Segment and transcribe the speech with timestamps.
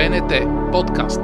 [0.00, 0.32] БНТ
[0.72, 1.20] подкаст.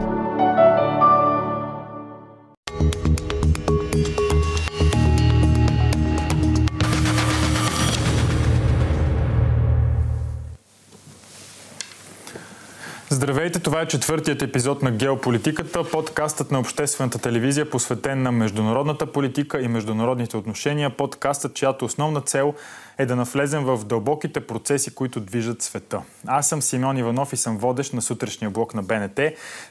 [13.11, 19.61] Здравейте, това е четвъртият епизод на Геополитиката, подкастът на обществената телевизия, посветен на международната политика
[19.61, 25.63] и международните отношения, подкастът, чиято основна цел е да навлезем в дълбоките процеси, които движат
[25.63, 26.03] света.
[26.27, 29.21] Аз съм Симеон Иванов и съм водещ на сутрешния блок на БНТ.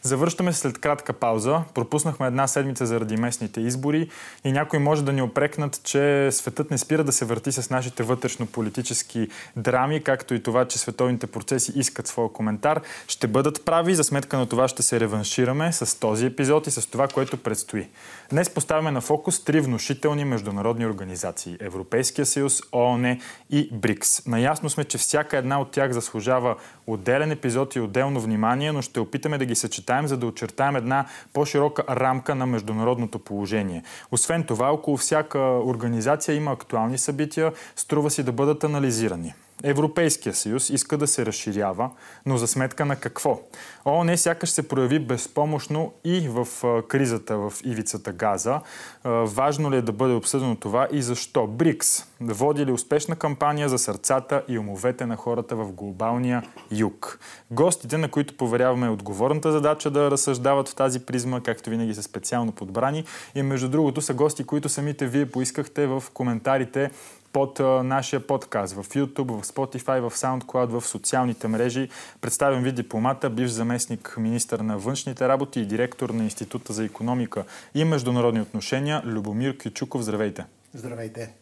[0.02, 1.62] Завършваме след кратка пауза.
[1.74, 4.10] Пропуснахме една седмица заради местните избори
[4.44, 8.04] и някой може да ни опрекнат, че светът не спира да се върти с нашите
[8.04, 12.82] вътрешно-политически драми, както и това, че световните процеси искат своя коментар.
[13.08, 16.90] Ще бъдат прави, за сметка на това ще се реваншираме с този епизод и с
[16.90, 17.88] това, което предстои.
[18.30, 23.15] Днес поставяме на фокус три внушителни международни организации– Европейския съюз, ООН
[23.50, 24.26] и БРИКС.
[24.26, 26.56] Наясно сме, че всяка една от тях заслужава
[26.88, 31.06] отделен епизод и отделно внимание, но ще опитаме да ги съчетаем, за да очертаем една
[31.34, 33.84] по-широка рамка на международното положение.
[34.12, 39.34] Освен това, около всяка организация има актуални събития, струва си да бъдат анализирани.
[39.64, 41.90] Европейския съюз иска да се разширява,
[42.26, 43.40] но за сметка на какво?
[43.86, 46.48] ООН сякаш се прояви безпомощно и в
[46.88, 48.62] кризата в ивицата Газа.
[49.06, 51.48] Важно ли е да бъде обсъдено това и защо?
[51.48, 57.20] БРИКС води ли успешна кампания за сърцата и умовете на хората в глобалния юг?
[57.52, 62.52] Гостите, на които поверяваме отговорната задача да разсъждават в тази призма, както винаги са специално
[62.52, 66.92] подбрани и между другото са гости, които самите вие поискахте в коментарите
[67.36, 71.90] под а, нашия подкаст в YouTube, в Spotify, в SoundCloud, в социалните мрежи.
[72.22, 77.44] Представям ви дипломата, бивш заместник министър на външните работи и директор на Института за економика
[77.74, 80.02] и международни отношения Любомир Кючуков.
[80.02, 80.46] Здравейте!
[80.74, 81.34] Здравейте!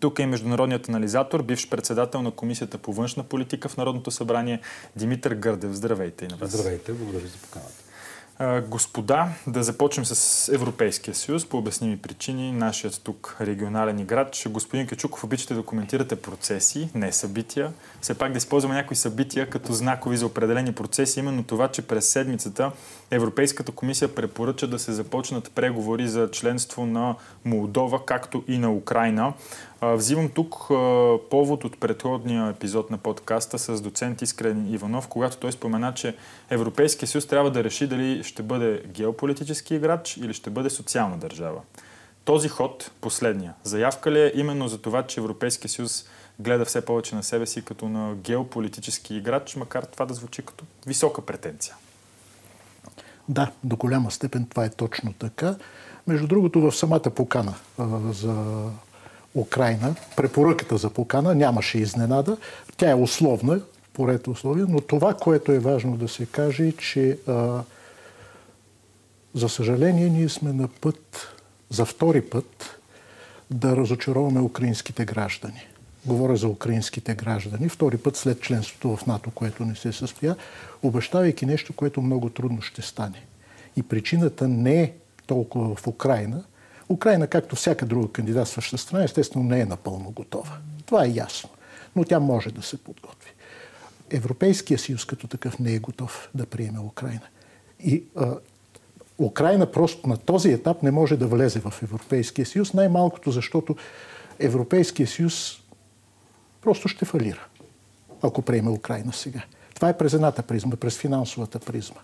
[0.00, 4.60] Тук е международният анализатор, бивш председател на Комисията по външна политика в Народното събрание
[4.96, 5.72] Димитър Гърдев.
[5.72, 6.50] Здравейте и на вас.
[6.50, 7.81] Здравейте, благодаря за поканата.
[8.68, 12.52] Господа, да започнем с Европейския съюз по обясними причини.
[12.52, 14.48] Нашият тук регионален играч.
[14.48, 17.72] Господин Качуков, обичате да коментирате процеси, не събития.
[18.02, 21.20] Все пак да използваме някои събития като знакови за определени процеси.
[21.20, 22.72] Именно това, че през седмицата
[23.10, 27.14] Европейската комисия препоръча да се започнат преговори за членство на
[27.44, 29.32] Молдова, както и на Украина.
[29.82, 30.54] Взимам тук
[31.30, 36.16] повод от предходния епизод на подкаста с доцент Искрен Иванов, когато той спомена, че
[36.50, 41.60] Европейския съюз трябва да реши дали ще бъде геополитически играч или ще бъде социална държава.
[42.24, 46.04] Този ход, последния, заявка ли е именно за това, че Европейския съюз
[46.42, 50.64] гледа все повече на себе си като на геополитически играч, макар това да звучи като
[50.86, 51.74] висока претенция?
[53.28, 55.56] Да, до голяма степен това е точно така.
[56.06, 58.64] Между другото, в самата покана а, за
[59.34, 62.36] Украина, препоръката за покана нямаше изненада.
[62.76, 63.60] Тя е условна,
[63.92, 67.62] поред условия, но това, което е важно да се каже, е, че а,
[69.34, 71.34] за съжаление ние сме на път,
[71.70, 72.80] за втори път,
[73.50, 75.66] да разочароваме украинските граждани.
[76.06, 77.68] Говоря за украинските граждани.
[77.68, 80.36] Втори път след членството в НАТО, което не се състоя,
[80.82, 83.22] обещавайки нещо, което много трудно ще стане.
[83.76, 84.92] И причината не е
[85.26, 86.42] толкова в Украина,
[86.88, 90.58] Украина, както всяка друга кандидатстваща страна, естествено не е напълно готова.
[90.86, 91.50] Това е ясно.
[91.96, 93.30] Но тя може да се подготви.
[94.10, 97.26] Европейския съюз като такъв не е готов да приеме Украина.
[97.80, 98.34] И а,
[99.18, 103.76] Украина просто на този етап не може да влезе в Европейския съюз, най-малкото защото
[104.38, 105.61] Европейския съюз
[106.62, 107.46] просто ще фалира,
[108.22, 109.42] ако приеме Украина сега.
[109.74, 112.00] Това е през едната призма, през финансовата призма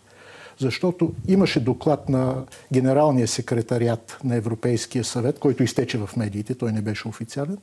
[0.59, 6.83] защото имаше доклад на Генералния секретариат на Европейския съвет, който изтече в медиите, той не
[6.83, 7.59] беше официален,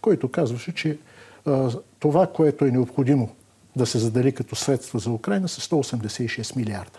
[0.00, 0.98] който казваше, че
[1.46, 3.30] а, това, което е необходимо
[3.76, 6.98] да се задели като средства за Украина, са 186 милиарда.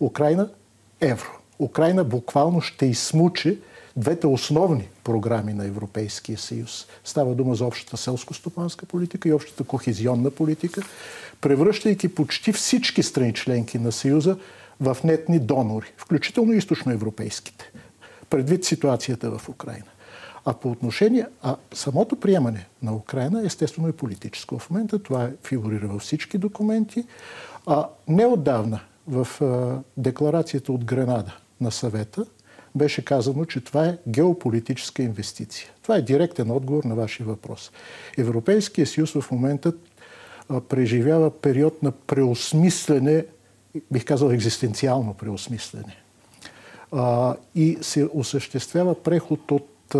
[0.00, 0.48] Украина–
[1.00, 1.30] евро.
[1.58, 3.58] Украина буквално ще изсмучи
[3.96, 6.86] двете основни програми на Европейския съюз.
[7.04, 10.82] Става дума за общата селско-стопанска политика и общата кохезионна политика,
[11.40, 14.36] превръщайки почти всички страни членки на Съюза
[14.80, 17.72] в нетни донори, включително източноевропейските,
[18.30, 19.86] предвид ситуацията в Украина.
[20.44, 24.58] А по отношение, а самото приемане на Украина естествено е политическо.
[24.58, 27.04] В момента това фигурира във всички документи.
[27.66, 32.26] А неотдавна в а, декларацията от Гренада на съвета
[32.74, 35.70] беше казано, че това е геополитическа инвестиция.
[35.82, 37.70] Това е директен отговор на вашия въпрос.
[38.18, 39.72] Европейския съюз в момента
[40.68, 43.24] преживява период на преосмислене
[43.92, 45.96] бих казал, екзистенциално преосмислене.
[47.54, 49.94] И се осъществява преход от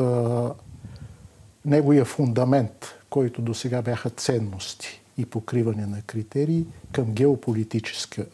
[1.65, 8.27] неговия фундамент, който до сега бяха ценности и покриване на критерии към геополитическа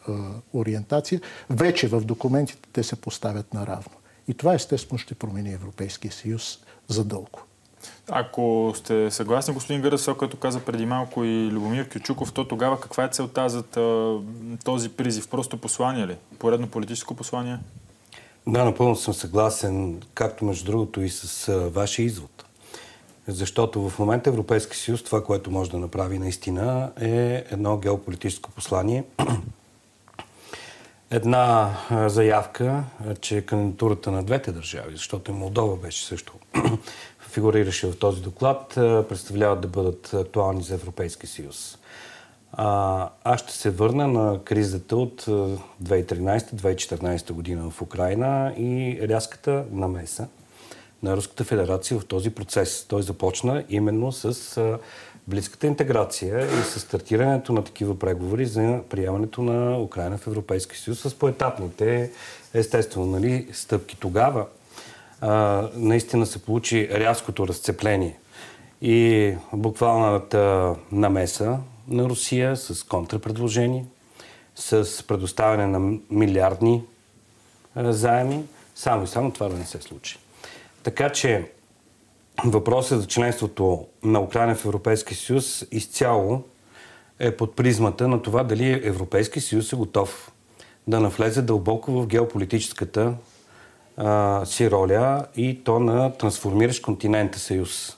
[0.53, 1.21] ориентация.
[1.51, 3.95] Вече в документите те се поставят наравно.
[4.29, 6.59] И това естествено ще промени Европейския съюз
[6.89, 7.41] задълго.
[8.09, 13.05] Ако сте съгласни, господин Гърдасо, като каза преди малко и Любомир Кючуков, то тогава каква
[13.05, 13.63] е целта за
[14.65, 15.29] този призив?
[15.29, 16.17] Просто послание ли?
[16.39, 17.59] Поредно политическо послание?
[18.47, 22.45] Да, напълно съм съгласен, както между другото и с вашия извод.
[23.29, 29.05] Защото в момента Европейски съюз това, което може да направи наистина е едно геополитическо послание.
[31.11, 31.77] Една
[32.07, 32.85] заявка,
[33.21, 36.33] че кандидатурата на двете държави, защото и Молдова беше също
[37.31, 38.73] фигурираше в този доклад,
[39.09, 41.79] представляват да бъдат актуални за Европейски съюз.
[42.53, 45.27] А, аз ще се върна на кризата от
[45.83, 50.29] 2013-2014 година в Украина и рязката намеса
[51.03, 52.87] на Руската федерация в този процес.
[52.89, 54.59] Той започна именно с
[55.29, 61.01] близката интеграция и с стартирането на такива преговори за приемането на Украина в Европейски съюз
[61.01, 62.11] с поетапните,
[62.55, 63.97] естествено, нали, стъпки.
[63.97, 64.47] Тогава
[65.21, 68.19] а, наистина се получи рязкото разцепление
[68.83, 71.59] и буквалната намеса
[71.89, 73.85] на Русия с контрапредложение,
[74.55, 76.83] с предоставяне на милиардни
[77.75, 78.45] а, заеми,
[78.75, 80.19] само и само това да не се случи.
[80.83, 81.51] Така че
[82.45, 86.43] въпросът за членството на Украина в Европейския съюз изцяло
[87.19, 90.33] е под призмата на това дали Европейски съюз е готов
[90.87, 93.15] да навлезе дълбоко в геополитическата
[93.97, 97.97] а, си роля и то на трансформиращ континента съюз.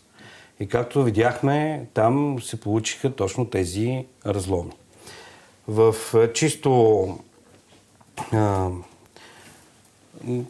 [0.60, 4.72] И както видяхме, там се получиха точно тези разломи.
[5.68, 5.94] В
[6.34, 7.18] чисто
[8.32, 8.68] а,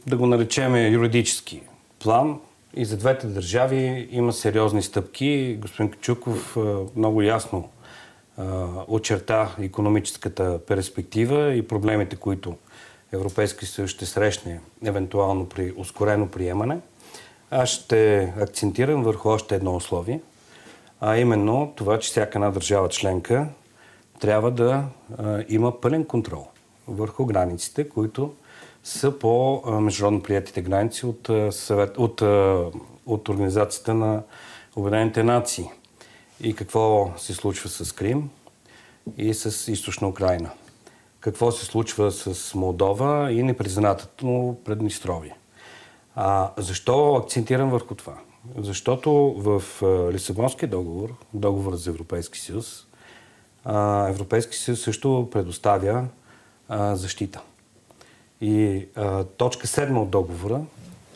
[0.07, 1.63] да го наречеме юридически
[1.99, 2.39] план
[2.75, 5.59] и за двете държави има сериозни стъпки.
[5.61, 6.57] Господин Качуков
[6.97, 7.69] много ясно
[8.89, 12.57] очерта економическата перспектива и проблемите, които
[13.13, 16.79] Европейски съюз ще срещне евентуално при ускорено приемане.
[17.51, 20.21] Аз ще акцентирам върху още едно условие,
[21.01, 23.49] а именно това, че всяка една държава членка
[24.21, 24.85] трябва да
[25.49, 26.47] има пълен контрол
[26.89, 28.35] върху границите, които
[28.85, 32.23] са по международно приятите граници от, съвет, от,
[33.07, 34.23] от Организацията на
[34.77, 35.71] Обединените нации.
[36.41, 38.31] И какво се случва с Крим
[39.17, 40.51] и с източна Украина.
[41.21, 45.37] Какво се случва с Молдова и непризнатото Преднистровие.
[46.15, 48.19] А, защо акцентирам върху това?
[48.59, 49.63] Защото в
[50.13, 52.87] Лисабонския договор, договор за Европейски съюз,
[54.09, 56.07] Европейски съюз също предоставя
[56.93, 57.41] защита.
[58.41, 60.61] И а, точка 7 от договора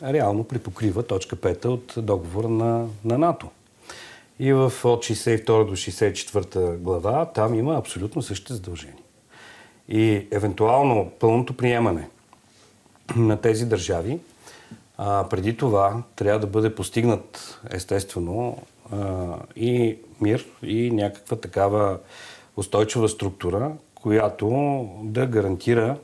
[0.03, 3.49] реално припокрива точка 5 от договора на, на НАТО.
[4.39, 9.03] И в от 62 до 64 глава там има абсолютно същите задължения.
[9.89, 12.09] И евентуално пълното приемане
[13.15, 14.19] на тези държави,
[14.97, 18.57] а, преди това трябва да бъде постигнат естествено
[18.91, 18.97] а,
[19.55, 21.99] и мир, и някаква такава
[22.57, 24.49] устойчива структура, която
[25.03, 25.97] да гарантира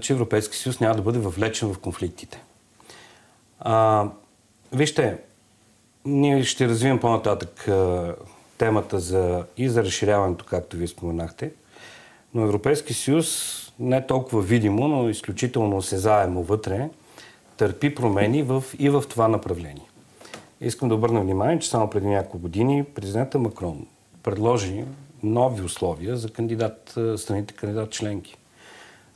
[0.00, 2.42] че Европейски съюз няма да бъде въвлечен в конфликтите.
[3.60, 4.06] А,
[4.72, 5.18] вижте,
[6.04, 8.14] ние ще развием по-нататък а,
[8.58, 11.52] темата за, и за разширяването, както вие споменахте,
[12.34, 16.88] но Европейски съюз не толкова видимо, но изключително осезаемо вътре,
[17.56, 19.88] търпи промени в, и в това направление.
[20.60, 23.86] Искам да обърна внимание, че само преди няколко години президента Макрон
[24.22, 24.84] предложи
[25.22, 28.36] нови условия за кандидат, страните кандидат членки.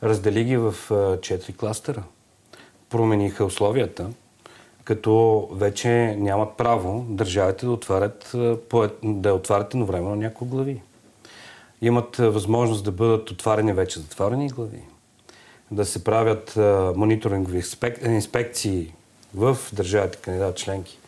[0.02, 0.74] Раздели ги в
[1.22, 2.02] четири кластера.
[2.90, 4.10] Промениха условията,
[4.84, 8.32] като вече нямат право държавите да отварят,
[9.02, 10.82] да отварят едновременно няколко глави.
[11.82, 14.82] Имат възможност да бъдат отварени вече затворени глави,
[15.70, 16.56] да се правят
[16.96, 17.62] мониторингови
[18.06, 18.92] инспекции
[19.34, 20.98] в държавите кандидат членки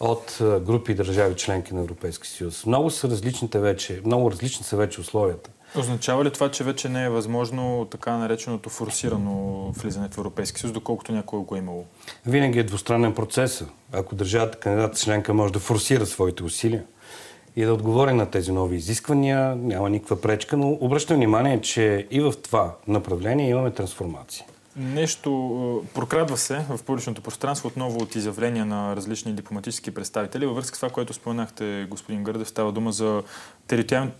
[0.00, 2.66] от групи държави членки на Европейския съюз.
[2.66, 5.50] Много са различните вече, много различни са вече условията.
[5.78, 10.72] Означава ли това, че вече не е възможно така нареченото форсирано влизане в Европейски съюз,
[10.72, 11.84] доколкото някой го е имало?
[12.26, 13.64] Винаги е двустранен процес.
[13.92, 16.84] Ако държавата кандидат членка може да форсира своите усилия
[17.56, 22.20] и да отговори на тези нови изисквания, няма никаква пречка, но обръщам внимание, че и
[22.20, 24.46] в това направление имаме трансформация.
[24.76, 25.30] Нещо
[25.84, 30.46] е, прокрадва се в публичното пространство отново от изявления на различни дипломатически представители.
[30.46, 33.22] Във връзка с това, което споменахте, господин Гърдев, става дума за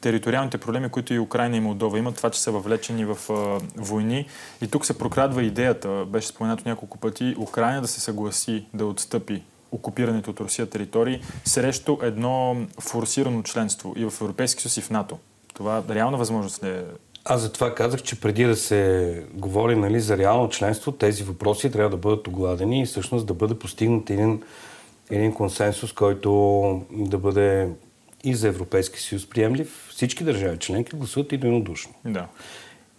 [0.01, 4.27] териториалните проблеми, които и Украина и Молдова имат, това, че са въвлечени в е, войни.
[4.63, 9.43] И тук се прокрадва идеята, беше споменато няколко пъти, Украина да се съгласи да отстъпи
[9.73, 15.19] окупираните от Русия територии срещу едно форсирано членство и в Европейски съюз и в НАТО.
[15.55, 16.85] Това реална възможност ли е?
[17.25, 21.71] Аз за това казах, че преди да се говори нали, за реално членство, тези въпроси
[21.71, 24.43] трябва да бъдат огладени и всъщност да бъде постигнат един,
[25.11, 27.69] един консенсус, който да бъде
[28.25, 29.89] и за Европейски съюз приемлив.
[29.91, 31.93] Всички държави членки гласуват единодушно.
[32.05, 32.27] Да.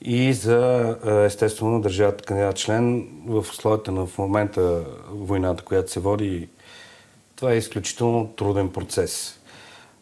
[0.01, 6.47] И за, естествено, държавата кандидат член в условията на в момента войната, която се води,
[7.35, 9.39] това е изключително труден процес.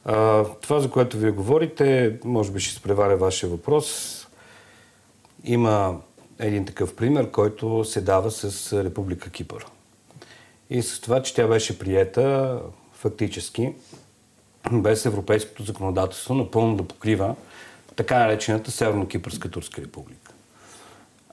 [0.05, 4.17] А, това, за което вие говорите, може би ще спреваря вашия въпрос.
[5.43, 6.01] Има
[6.39, 9.65] един такъв пример, който се дава с Република Кипър.
[10.69, 12.59] И с това, че тя беше приета
[12.93, 13.73] фактически
[14.71, 17.35] без европейското законодателство напълно да покрива
[17.95, 20.31] така наречената Северно-Кипърска турска република.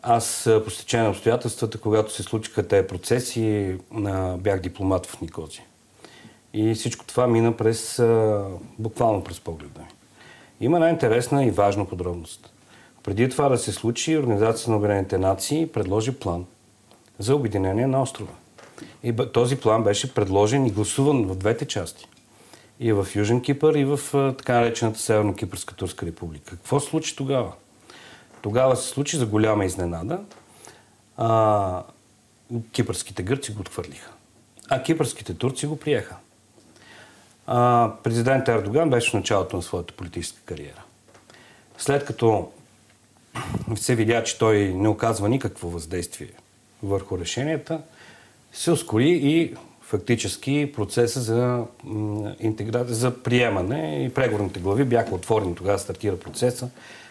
[0.02, 3.76] Аз по стечение на обстоятелствата, когато се случиха тези процеси,
[4.38, 5.62] бях дипломат в Никози.
[6.61, 8.03] И всичко това мина през,
[8.79, 9.87] буквално през погледа ми.
[10.61, 12.53] Има една интересна и важна подробност.
[13.03, 16.47] Преди това да се случи, Организацията на Обединените нации предложи план
[17.19, 18.33] за обединение на острова.
[19.03, 22.09] И този план беше предложен и гласуван в двете части.
[22.81, 24.00] И в Южен Кипър, и в
[24.38, 26.50] така наречената Северно-Кипърска турска република.
[26.50, 27.53] Какво случи тогава?
[28.43, 30.21] Тогава се случи за голяма изненада.
[31.17, 31.83] А,
[32.73, 34.12] кипърските гърци го отхвърлиха.
[34.69, 36.17] А кипърските турци го приеха.
[38.02, 40.83] Президент Ердоган беше в началото на своята политическа кариера.
[41.78, 42.49] След като
[43.76, 46.28] се видя, че той не оказва никакво въздействие
[46.83, 47.81] върху решенията,
[48.52, 51.64] се ускори и фактически процеса за,
[52.40, 55.55] интеграция, за приемане и преговорните глави бяха отворени.
[55.55, 56.69] Тогава стартира процеса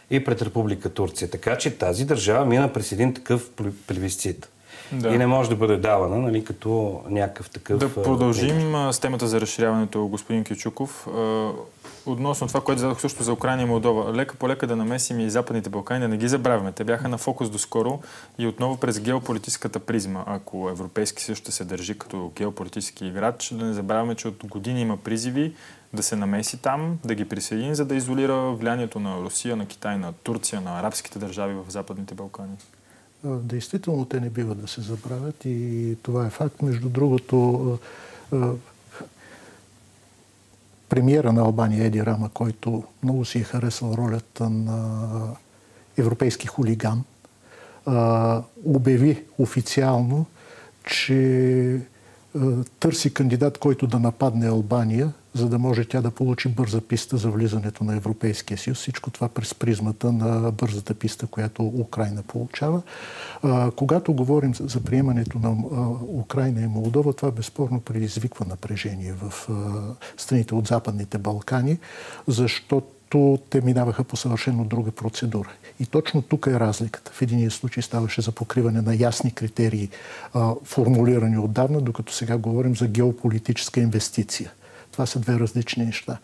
[0.10, 1.30] и пред Република Турция.
[1.30, 3.50] Така че тази държава мина през един такъв
[3.88, 4.50] плебисцит.
[4.92, 5.10] Да.
[5.10, 7.80] И не може да бъде давана нали, като някакъв такъв...
[7.80, 11.08] Да продължим с темата за разширяването, господин Кючуков.
[12.06, 14.14] Относно това, което зададох също за Украина и Молдова.
[14.14, 16.72] Лека по лека да намесим и Западните Балкани, да не ги забравяме.
[16.72, 18.00] Те бяха на фокус доскоро
[18.40, 20.24] и отново през геополитическата призма.
[20.26, 24.82] Ако Европейски съюз ще се държи като геополитически играч, да не забравяме, че от години
[24.82, 25.54] има призиви
[25.94, 29.98] да се намеси там, да ги присъедини, за да изолира влиянието на Русия, на Китай,
[29.98, 32.54] на Турция, на арабските държави в Западните Балкани.
[33.24, 36.62] Действително те не бива да се забравят и това е факт.
[36.62, 37.80] Между другото,
[40.90, 45.20] премиера на Албания Еди Рама, който много си е харесал ролята на
[45.98, 47.04] европейски хулиган,
[48.66, 50.26] обяви официално,
[50.84, 51.82] че
[52.80, 57.30] търси кандидат, който да нападне Албания, за да може тя да получи бърза писта за
[57.30, 58.78] влизането на Европейския съюз.
[58.78, 62.82] Всичко това през призмата на бързата писта, която Украина получава.
[63.76, 65.58] когато говорим за приемането на
[66.14, 69.50] Украина и Молдова, това безспорно предизвиква напрежение в
[70.18, 71.78] страните от Западните Балкани,
[72.28, 75.50] защото то те минаваха по съвършено друга процедура.
[75.80, 77.12] И точно тук е разликата.
[77.12, 79.90] В единия случай ставаше за покриване на ясни критерии,
[80.34, 84.52] а, формулирани отдавна, докато сега говорим за геополитическа инвестиция.
[84.92, 86.18] Това са две различни неща.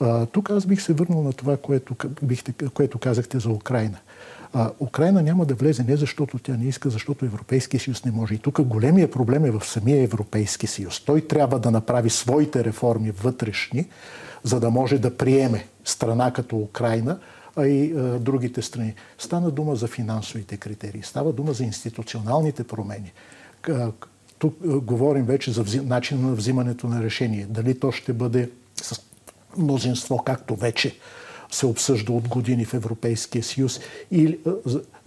[0.00, 3.98] А, тук аз бих се върнал на това, което, бихте, което казахте за Украина.
[4.52, 8.34] А, Украина няма да влезе не защото тя не иска, защото Европейския съюз не може.
[8.34, 11.00] И тук големия проблем е в самия Европейски съюз.
[11.00, 13.86] Той трябва да направи своите реформи вътрешни,
[14.44, 17.18] за да може да приеме страна като Украина,
[17.56, 18.94] а и а, другите страни.
[19.18, 23.12] Стана дума за финансовите критерии, става дума за институционалните промени.
[24.38, 27.46] Тук говорим вече за взим, начин на взимането на решение.
[27.50, 28.50] Дали то ще бъде
[28.82, 29.00] с
[29.56, 30.96] мнозинство, както вече
[31.50, 34.38] се обсъжда от години в Европейския съюз, или,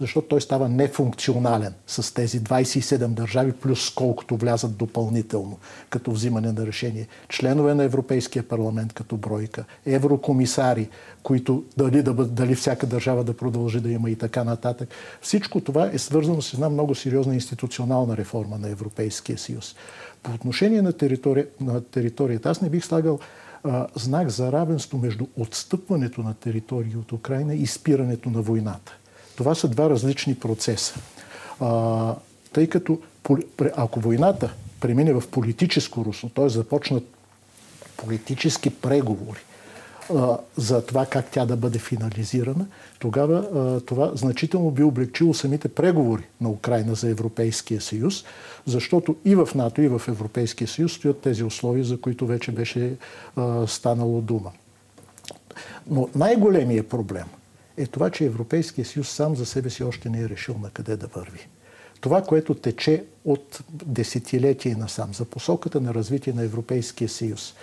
[0.00, 5.58] защото той става нефункционален с тези 27 държави, плюс колкото влязат допълнително
[5.90, 7.06] като взимане на решение.
[7.28, 10.88] Членове на Европейския парламент като бройка, еврокомисари,
[11.22, 14.88] които дали, да, дали всяка държава да продължи да има и така нататък.
[15.20, 19.74] Всичко това е свързано с една много сериозна институционална реформа на Европейския съюз.
[20.22, 23.18] По отношение на, територия, на територията, аз не бих слагал
[23.64, 28.96] а, знак за равенство между отстъпването на територии от Украина и спирането на войната.
[29.36, 30.94] Това са два различни процеса.
[31.60, 32.14] А,
[32.52, 32.98] тъй като
[33.76, 36.48] ако войната премине в политическо русло, т.е.
[36.48, 37.04] започнат
[37.96, 39.40] политически преговори,
[40.56, 42.66] за това как тя да бъде финализирана,
[43.02, 48.24] тогава това значително би облегчило самите преговори на Украина за Европейския съюз,
[48.66, 52.96] защото и в НАТО, и в Европейския съюз стоят тези условия, за които вече беше
[53.66, 54.52] станало дума.
[55.86, 57.26] Но най-големият проблем
[57.76, 60.96] е това, че Европейския съюз сам за себе си още не е решил на къде
[60.96, 61.48] да върви.
[62.00, 67.54] това, което тече от десетилетия насам за посоката на развитие на Европейския съюз.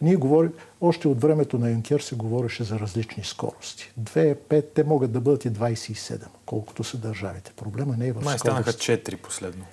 [0.00, 3.92] Ние говорим, още от времето на Юнкер се говореше за различни скорости.
[4.00, 7.52] 2, 5, те могат да бъдат и 27, колкото са държавите.
[7.56, 8.38] Проблема не е в Май скорости.
[8.38, 9.64] станаха 4 последно.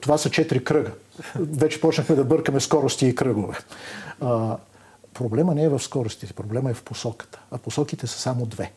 [0.00, 0.92] Това са 4 кръга.
[1.36, 3.58] Вече почнахме да бъркаме скорости и кръгове.
[5.14, 7.40] Проблема не е в скоростите, проблема е в посоката.
[7.50, 8.72] А посоките са само две.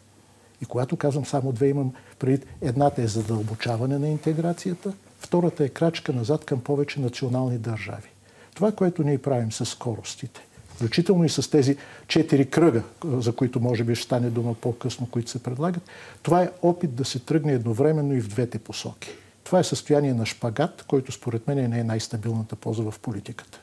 [0.61, 6.13] И когато казвам само две, имам преди едната е задълбочаване на интеграцията, втората е крачка
[6.13, 8.09] назад към повече национални държави.
[8.55, 10.41] Това, което ние правим с скоростите,
[10.79, 15.29] включително и с тези четири кръга, за които може би ще стане дума по-късно, които
[15.29, 15.83] се предлагат,
[16.23, 19.09] това е опит да се тръгне едновременно и в двете посоки.
[19.43, 23.59] Това е състояние на шпагат, който според мен не е най-стабилната поза в политиката.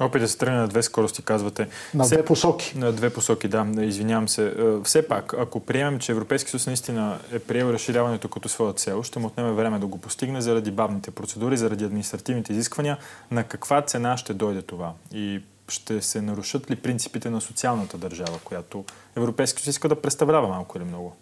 [0.00, 1.68] Опит да се тръгне на две скорости, казвате.
[1.94, 2.78] На две посоки.
[2.78, 3.66] На две посоки, да.
[3.80, 4.46] Извинявам се.
[4.46, 4.52] Е,
[4.84, 9.18] все пак, ако приемем, че Европейски съюз наистина е приел разширяването като своя цел, ще
[9.18, 12.98] му отнеме време да го постигне заради бавните процедури, заради административните изисквания.
[13.30, 14.92] На каква цена ще дойде това?
[15.12, 18.84] И ще се нарушат ли принципите на социалната държава, която
[19.16, 21.16] Европейски съюз иска да представлява малко или много?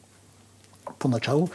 [0.99, 1.49] Поначало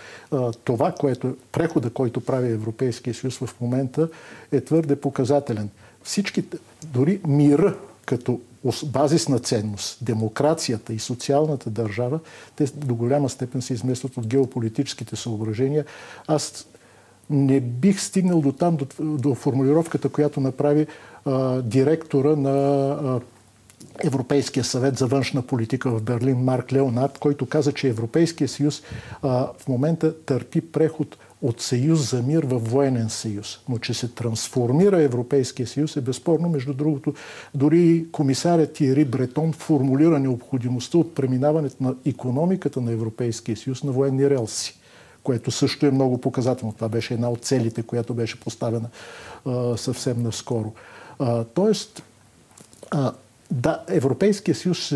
[0.63, 4.09] това, което прехода, който прави Европейския съюз в момента,
[4.51, 5.69] е твърде показателен.
[6.03, 6.43] Всички,
[6.83, 8.39] дори мира като
[8.85, 12.19] базисна ценност, демокрацията и социалната държава,
[12.55, 15.85] те до голяма степен се изместват от геополитическите съображения.
[16.27, 16.67] Аз
[17.29, 20.87] не бих стигнал до там, до, до формулировката, която направи
[21.63, 23.19] директора на
[24.03, 28.81] Европейския съвет за външна политика в Берлин Марк Леонард, който каза, че Европейския съюз
[29.23, 33.59] в момента търпи преход от съюз за мир в военен съюз.
[33.69, 36.49] Но че се трансформира Европейския съюз е безспорно.
[36.49, 37.13] Между другото,
[37.55, 44.29] дори комисарят Тиери Бретон формулира необходимостта от преминаването на економиката на Европейския съюз на военни
[44.29, 44.79] релси
[45.23, 46.73] което също е много показателно.
[46.73, 48.89] Това беше една от целите, която беше поставена
[49.45, 50.73] а, съвсем наскоро.
[51.19, 52.03] А, тоест,
[52.91, 53.13] а,
[53.51, 54.93] да, Европейския съюз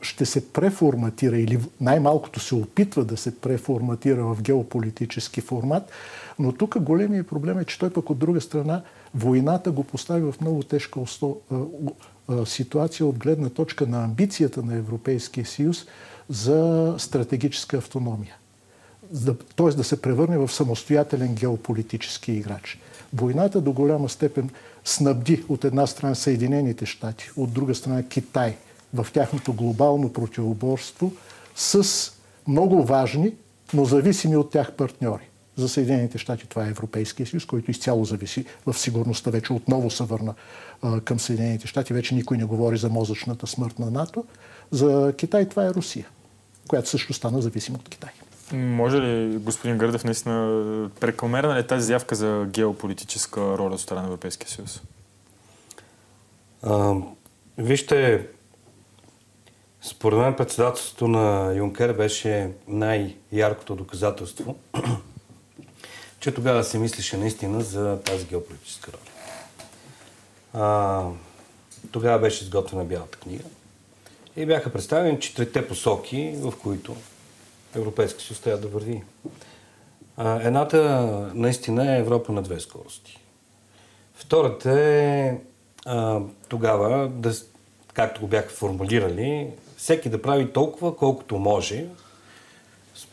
[0.00, 5.90] ще, се преформатира или най-малкото се опитва да се преформатира в геополитически формат,
[6.38, 8.82] но тук големия проблем е, че той пък от друга страна
[9.14, 11.40] войната го постави в много тежка усто,
[12.46, 15.86] ситуация от гледна точка на амбицията на Европейския съюз
[16.28, 18.34] за стратегическа автономия.
[19.56, 19.68] Т.е.
[19.68, 22.78] да се превърне в самостоятелен геополитически играч.
[23.14, 24.50] Войната до голяма степен
[24.84, 28.56] снабди от една страна Съединените щати, от друга страна Китай
[28.94, 31.12] в тяхното глобално противоборство
[31.56, 32.10] с
[32.46, 33.32] много важни,
[33.74, 35.28] но зависими от тях партньори.
[35.56, 39.30] За Съединените щати това е Европейския съюз, който изцяло зависи в сигурността.
[39.30, 40.34] Вече отново се върна
[40.82, 41.92] а, към Съединените щати.
[41.92, 44.24] Вече никой не говори за мозъчната смърт на НАТО.
[44.70, 46.08] За Китай това е Русия,
[46.68, 48.10] която също стана зависима от Китай.
[48.52, 54.00] Може ли, господин Гърдев, наистина прекомерна ли е тази заявка за геополитическа роля от страна
[54.00, 54.82] на Европейския съюз?
[57.58, 58.26] Вижте,
[59.82, 64.56] според мен председателството на Юнкер беше най-яркото доказателство,
[66.20, 69.10] че тогава се мислеше наистина за тази геополитическа роля.
[70.64, 71.02] А,
[71.92, 73.44] тогава беше изготвена Бялата книга
[74.36, 76.96] и бяха представени четирите посоки, в които
[77.76, 79.02] Европейски съюз трябва да върви.
[80.16, 80.80] А, едната
[81.34, 83.18] наистина е Европа на две скорости.
[84.14, 85.38] Втората е
[85.86, 87.32] а, тогава, да,
[87.92, 91.86] както го бяха формулирали, всеки да прави толкова, колкото може,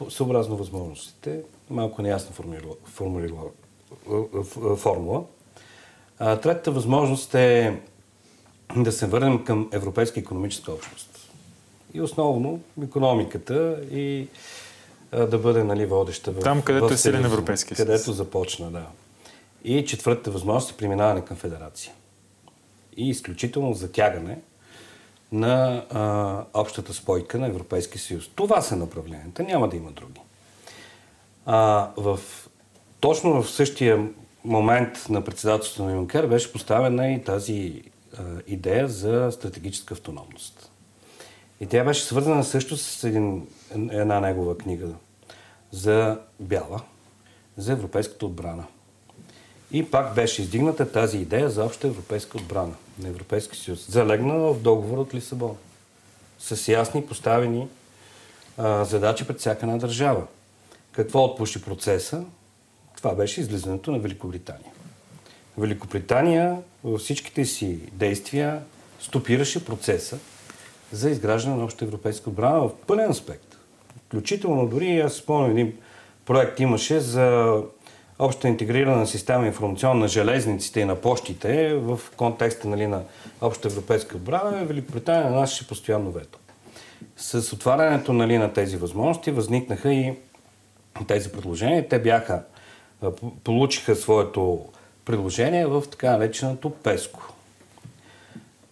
[0.09, 1.41] съобразно възможностите.
[1.69, 3.49] Малко неясна формула, формула,
[4.77, 5.23] формула.
[6.19, 7.81] А, третата възможност е
[8.75, 11.10] да се върнем към Европейска економическа общност
[11.93, 14.27] и основно економиката и
[15.11, 17.87] а, да бъде нали, водеща в Там, където в е силен Европейски съюз.
[17.87, 18.85] Където започна, да.
[19.63, 21.93] И четвъртата възможност е преминаване към федерация.
[22.97, 24.39] И изключително затягане
[25.31, 28.29] на а, общата спойка на Европейския съюз.
[28.35, 30.21] Това са направленията, няма да има други.
[31.45, 32.19] А, в,
[32.99, 34.09] точно в същия
[34.45, 37.83] момент на председателството на Юнкер беше поставена и тази
[38.17, 40.70] а, идея за стратегическа автономност.
[41.61, 43.47] И тя беше свързана също с един,
[43.91, 44.87] една негова книга
[45.71, 46.81] за бяла,
[47.57, 48.65] за европейската отбрана.
[49.71, 54.61] И пак беше издигната тази идея за обща европейска отбрана на Европейски съюз, залегнала в
[54.61, 55.57] договор от Лисабон,
[56.39, 57.67] с ясни поставени
[58.57, 60.27] а, задачи пред всяка една държава.
[60.91, 62.23] Какво отпуши процеса?
[62.97, 64.71] Това беше излизането на Великобритания.
[65.57, 68.61] Великобритания във всичките си действия
[68.99, 70.19] стопираше процеса
[70.91, 73.57] за изграждане на обща европейска отбрана в пълен аспект.
[74.07, 75.73] Включително дори, аз спомням един
[76.25, 77.57] проект имаше за
[78.19, 83.01] обща интегрирана система информационна на железниците и на почтите в контекста нали, на
[83.41, 86.39] обща европейска отбрана, Великобритания нанасяше постоянно вето.
[87.17, 90.13] С отварянето нали, на тези възможности възникнаха и
[91.07, 91.89] тези предложения.
[91.89, 92.43] Те бяха,
[93.43, 94.65] получиха своето
[95.05, 97.33] предложение в така нареченото ПЕСКО.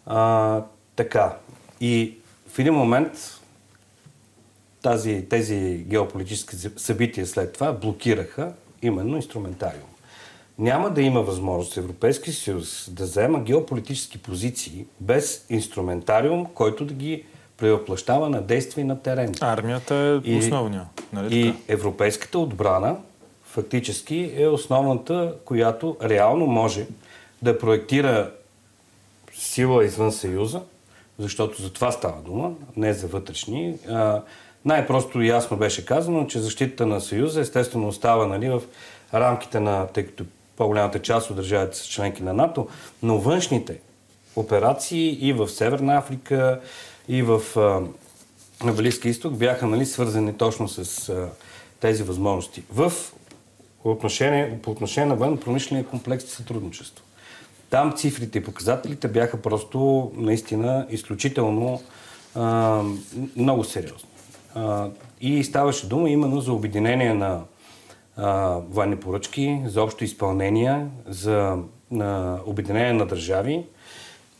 [0.05, 0.61] А,
[0.95, 1.35] така.
[1.81, 3.39] И в един момент
[4.81, 9.89] тази, тези геополитически събития след това блокираха именно инструментариум.
[10.59, 17.23] Няма да има възможност Европейски съюз да взема геополитически позиции без инструментариум, който да ги
[17.57, 19.33] превъплащава на действия на терен.
[19.41, 20.85] Армията е основния.
[21.13, 22.97] Нали и европейската отбрана
[23.43, 26.87] фактически е основната, която реално може
[27.41, 28.31] да проектира
[29.33, 30.61] сила извън Съюза,
[31.19, 33.75] защото за това става дума, не за вътрешни.
[34.65, 38.61] най-просто и ясно беше казано, че защитата на Съюза естествено остава нали, в
[39.13, 40.25] рамките на, тъй като
[40.57, 42.67] по-голямата част от държавите са членки на НАТО,
[43.03, 43.79] но външните
[44.35, 46.59] операции и в Северна Африка,
[47.07, 47.41] и в
[48.63, 51.29] на Близки изток бяха нали, свързани точно с а,
[51.79, 52.63] тези възможности.
[52.71, 52.93] В
[53.83, 57.03] отношение, по отношение на военно-промишления комплекс и сътрудничество.
[57.69, 61.81] Там цифрите и показателите бяха просто наистина изключително
[62.35, 62.81] а,
[63.35, 64.09] много сериозни.
[64.55, 64.89] А,
[65.21, 67.41] и ставаше дума именно за обединение на
[68.17, 71.57] а, военни поръчки, за общо изпълнение, за
[71.99, 73.65] а, обединение на държави,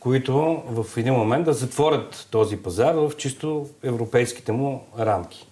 [0.00, 5.46] които в един момент да затворят този пазар в чисто европейските му рамки.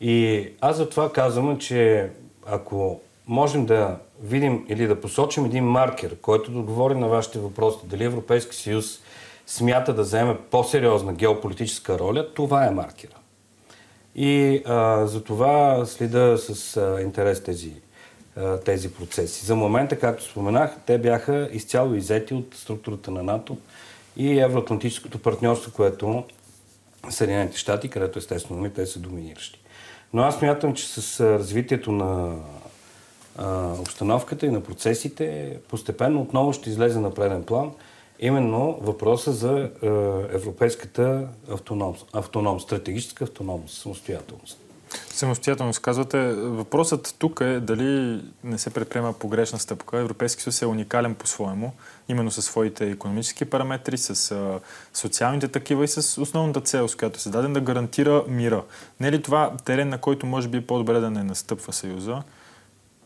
[0.00, 2.10] И аз за това казвам, че
[2.46, 7.78] ако можем да видим или да посочим един маркер, който да отговори на вашите въпроси,
[7.84, 9.00] дали Европейски съюз
[9.46, 13.14] смята да вземе по-сериозна геополитическа роля, това е маркера.
[14.14, 17.72] И а, за това следа с а, интерес тези,
[18.36, 19.46] а, тези процеси.
[19.46, 23.56] За момента, както споменах, те бяха изцяло изети от структурата на НАТО
[24.16, 26.24] и Евроатлантическото партньорство, което
[27.08, 29.60] Съединените щати, където естествено те са доминиращи.
[30.12, 32.36] Но аз мятам, че с развитието на
[33.38, 37.70] а, обстановката и на процесите, постепенно отново ще излезе на преден план
[38.20, 39.86] именно въпроса за а,
[40.32, 44.58] европейската автоном, автоном, стратегическа автономност, самостоятелност.
[45.08, 46.32] Самостоятелност казвате.
[46.32, 49.98] Въпросът тук е дали не се предприема погрешна стъпка.
[49.98, 51.72] Европейски съюз е уникален по-своему,
[52.08, 54.60] именно със своите економически параметри, с а,
[54.94, 58.62] социалните такива и с основната цел, с която се даден да гарантира мира.
[59.00, 62.22] Не е ли това терен, на който може би е по-добре да не настъпва Съюза?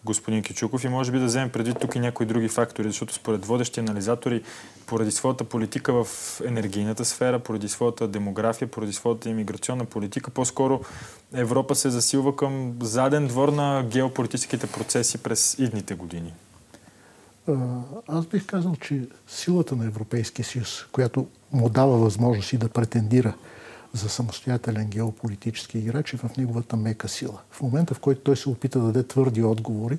[0.04, 3.46] Господин Кичуков и може би да вземем преди тук и някои други фактори, защото според
[3.46, 4.42] водещи анализатори,
[4.86, 6.06] поради своята политика в
[6.44, 10.80] енергийната сфера, поради своята демография, поради своята иммиграционна политика, по-скоро
[11.34, 16.34] Европа се засилва към заден двор на геополитическите процеси през идните години.
[18.08, 23.34] Аз бих казал, че силата на Европейския съюз, която му дава възможност и да претендира
[23.94, 27.38] за самостоятелен геополитически играч и в неговата мека сила.
[27.50, 29.98] В момента, в който той се опита да даде твърди отговори,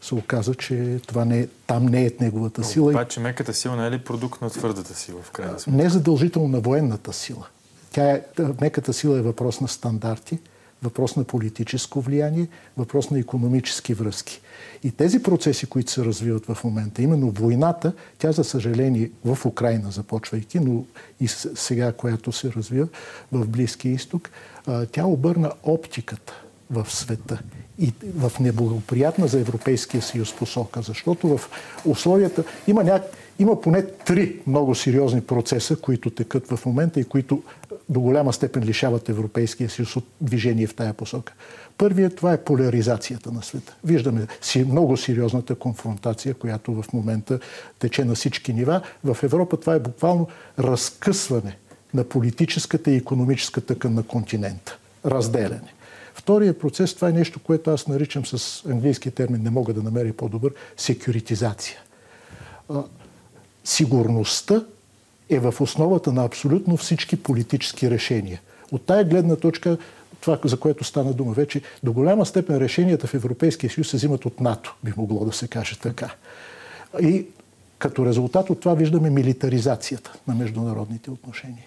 [0.00, 2.90] се оказа, че това не е, там не е неговата сила.
[2.90, 5.76] Обаче меката сила не е ли продукт на твърдата сила в крайна сметка?
[5.76, 7.46] Не е задължително на военната сила.
[7.92, 8.22] Тя е,
[8.60, 10.38] меката сила е въпрос на стандарти,
[10.84, 14.40] въпрос на политическо влияние, въпрос на економически връзки.
[14.82, 19.90] И тези процеси, които се развиват в момента, именно войната, тя за съжаление в Украина
[19.90, 20.84] започвайки, но
[21.20, 22.88] и сега, която се развива
[23.32, 24.30] в Близкия изток,
[24.92, 26.32] тя обърна оптиката
[26.70, 27.38] в света
[27.78, 31.50] и в неблагоприятна за Европейския съюз посока, защото в
[31.84, 33.00] условията има, ня...
[33.38, 37.42] има поне три много сериозни процеса, които текат в момента и които
[37.88, 41.32] до голяма степен лишават Европейския съюз от движение в тая посока.
[41.78, 43.76] Първият това е поляризацията на света.
[43.84, 47.38] Виждаме си много сериозната конфронтация, която в момента
[47.78, 48.80] тече на всички нива.
[49.04, 51.56] В Европа това е буквално разкъсване
[51.94, 54.78] на политическата и економическата към на континента.
[55.06, 55.74] Разделяне.
[56.14, 60.12] Втория процес, това е нещо, което аз наричам с английски термин, не мога да намеря
[60.12, 61.78] по-добър, секюритизация.
[63.64, 64.64] Сигурността
[65.30, 68.40] е в основата на абсолютно всички политически решения.
[68.72, 69.78] От тая гледна точка,
[70.20, 74.26] това, за което стана дума вече, до голяма степен решенията в Европейския съюз се взимат
[74.26, 76.14] от НАТО, би могло да се каже така.
[77.02, 77.26] И
[77.78, 81.64] като резултат от това виждаме милитаризацията на международните отношения.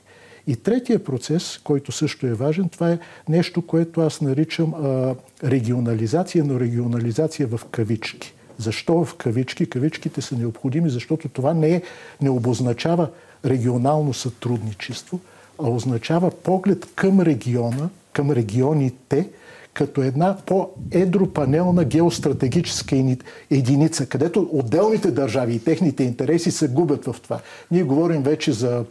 [0.47, 6.43] И третия процес, който също е важен, това е нещо, което аз наричам а, регионализация,
[6.43, 8.33] но регионализация в кавички.
[8.57, 9.69] Защо в кавички?
[9.69, 11.81] Кавичките са необходими, защото това не, е,
[12.21, 13.09] не обозначава
[13.45, 15.19] регионално сътрудничество,
[15.63, 19.29] а означава поглед към региона, към регионите,
[19.73, 22.95] като една по-едропанелна геостратегическа
[23.51, 27.39] единица, където отделните държави и техните интереси се губят в това.
[27.71, 28.85] Ние говорим вече за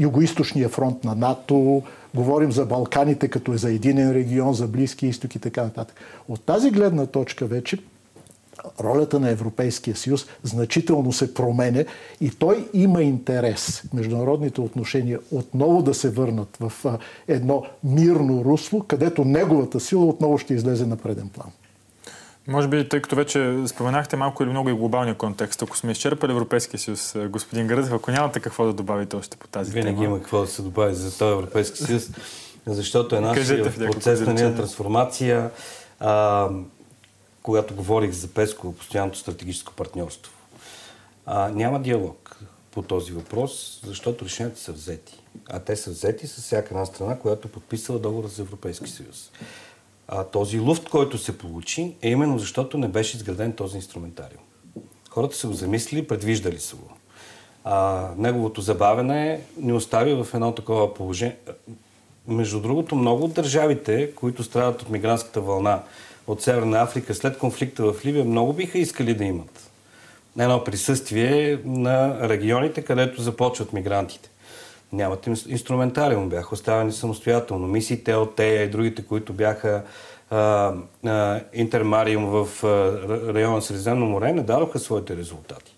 [0.00, 1.82] Юго-Источния фронт на НАТО,
[2.14, 5.96] говорим за Балканите като е за единен регион, за Близки изток и така нататък.
[6.28, 7.78] От тази гледна точка вече
[8.80, 11.84] ролята на Европейския съюз значително се променя
[12.20, 19.24] и той има интерес международните отношения отново да се върнат в едно мирно русло, където
[19.24, 21.48] неговата сила отново ще излезе на преден план.
[22.48, 26.32] Може би, тъй като вече споменахте малко или много и глобалния контекст, ако сме изчерпали
[26.32, 30.00] Европейския съюз, господин Градев, ако нямате какво да добавите още по тази Винаги тема.
[30.00, 32.10] Винаги има какво да се добави за този Европейски съюз,
[32.66, 35.50] защото е нашия процес на трансформация.
[36.00, 36.48] А,
[37.44, 40.32] когато говорих за ПЕСКО, постоянното стратегическо партньорство.
[41.26, 45.22] А, няма диалог по този въпрос, защото решенията са взети.
[45.48, 49.30] А те са взети с всяка една страна, която подписала договор за Европейски съюз.
[50.08, 54.42] А този луфт, който се получи, е именно защото не беше изграден този инструментариум.
[55.10, 56.90] Хората са го замислили, предвиждали са го.
[57.64, 61.36] А, неговото забавене ни остави в едно такова положение.
[62.28, 65.82] Между другото, много от държавите, които страдат от мигрантската вълна,
[66.26, 69.70] от Северна Африка след конфликта в Ливия много биха искали да имат
[70.38, 74.30] едно присъствие на регионите, където започват мигрантите.
[74.92, 77.66] Нямат инструментариум, бяха оставени самостоятелно.
[77.66, 79.82] Мисиите от те и другите, които бяха
[81.52, 82.64] интермариум в
[83.34, 85.74] района Средиземно море, не дадоха своите резултати.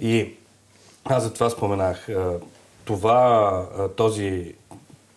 [0.00, 0.34] И
[1.04, 2.08] аз за това споменах.
[2.84, 4.54] Това, този,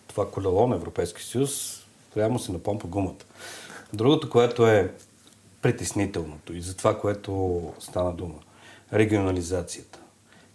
[0.08, 1.82] това колело на Европейския съюз
[2.14, 3.24] трябва да се напомпа гумата.
[3.92, 4.92] Другото, което е
[5.62, 8.34] притеснителното и за това, което стана дума.
[8.92, 9.98] Регионализацията.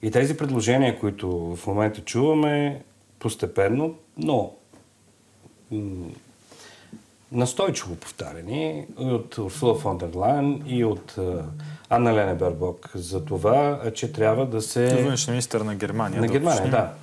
[0.01, 2.81] И тези предложения, които в момента чуваме,
[3.19, 4.53] постепенно, но
[5.71, 6.07] м-
[7.31, 11.15] настойчиво повтарени от Урсула фон дер Лайн и от
[11.89, 15.03] Анна Лене Бербок за това, че трябва да се...
[15.03, 16.21] Външен министър на Германия.
[16.21, 16.93] На Германия, да.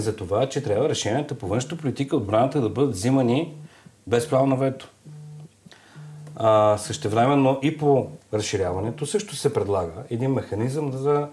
[0.00, 3.54] За това, че трябва решенията по външната политика отбраната да бъдат взимани
[4.06, 4.88] без право на вето.
[6.40, 11.28] А, същевременно и по разширяването също се предлага един механизъм за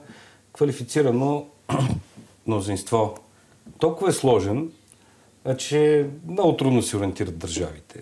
[0.54, 1.46] квалифицирано
[2.48, 3.16] мнозинство.
[3.80, 4.72] Толкова е сложен,
[5.58, 8.00] че много трудно се ориентират държавите.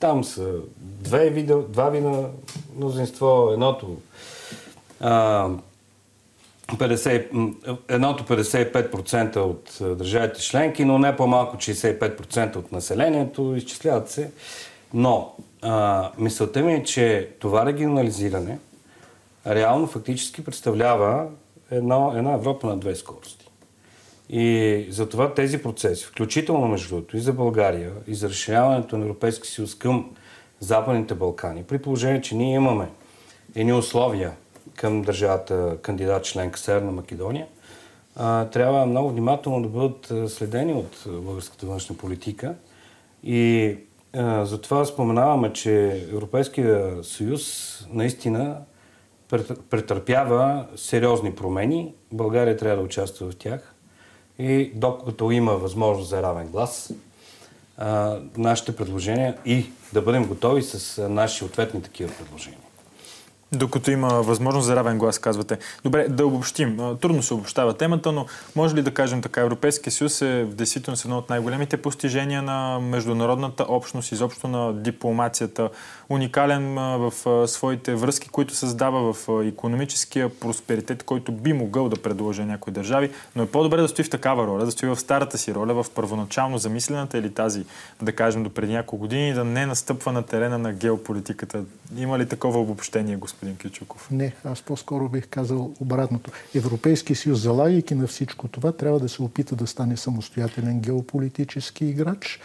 [0.00, 2.28] Там са две вида, два вида
[2.76, 3.50] мнозинство.
[3.52, 3.96] Едното
[5.00, 5.48] а,
[6.68, 7.54] 50,
[7.88, 13.54] едното 55% от държавите членки, но не по-малко 65% от населението.
[13.56, 14.30] Изчисляват се.
[14.94, 18.58] Но а, мисълта ми е, че това регионализиране
[19.46, 21.26] реално фактически представлява
[21.70, 23.46] едно, една Европа на две скорости.
[24.30, 29.48] И затова тези процеси, включително между другото и за България, и за разширяването на Европейски
[29.48, 30.10] съюз към
[30.60, 32.88] Западните Балкани, при положение, че ние имаме
[33.54, 34.32] едни условия
[34.74, 37.46] към държавата кандидат членка Северна Македония,
[38.16, 42.54] а, трябва много внимателно да бъдат следени от българската външна политика.
[43.24, 43.76] И
[44.42, 48.56] затова споменаваме, че Европейския съюз наистина
[49.70, 51.94] претърпява сериозни промени.
[52.12, 53.74] България трябва да участва в тях.
[54.38, 56.92] И докато има възможност за равен глас,
[58.36, 62.58] нашите предложения и да бъдем готови с наши ответни такива предложения.
[63.52, 65.58] Докато има възможност за равен глас, казвате.
[65.84, 66.78] Добре, да обобщим.
[67.00, 71.04] Трудно се обобщава темата, но може ли да кажем така, Европейския съюз е в действителност
[71.04, 75.70] едно от най-големите постижения на международната общност, изобщо на дипломацията.
[76.08, 77.12] Уникален в
[77.48, 83.42] своите връзки, които създава в економическия просперитет, който би могъл да предложи някои държави, но
[83.42, 86.58] е по-добре да стои в такава роля, да стои в старата си роля, в първоначално
[86.58, 87.64] замислената или тази,
[88.02, 91.64] да кажем, до преди няколко години, да не настъпва на терена на геополитиката.
[91.96, 93.56] Има ли такова обобщение, господин?
[93.56, 94.08] Кичуков?
[94.10, 96.30] Не, аз по-скоро бих казал обратното.
[96.54, 102.40] Европейски съюз, залагайки на всичко това, трябва да се опита да стане самостоятелен геополитически играч,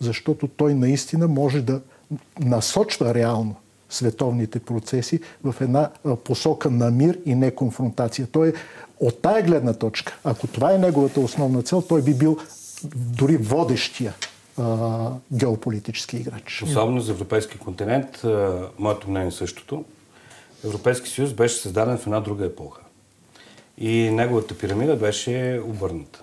[0.00, 1.80] защото той наистина може да
[2.40, 3.54] насочва реално
[3.90, 5.90] световните процеси в една
[6.24, 8.26] посока на мир и не конфронтация.
[8.32, 8.52] Той е
[9.00, 12.38] от тая гледна точка, ако това е неговата основна цел, той би бил
[12.96, 14.14] дори водещия
[14.58, 16.62] а, геополитически играч.
[16.62, 19.84] Особено за европейски континент, а, моето мнение е същото.
[20.64, 22.80] Европейски съюз беше създаден в една друга епоха.
[23.78, 26.22] И неговата пирамида беше обърната.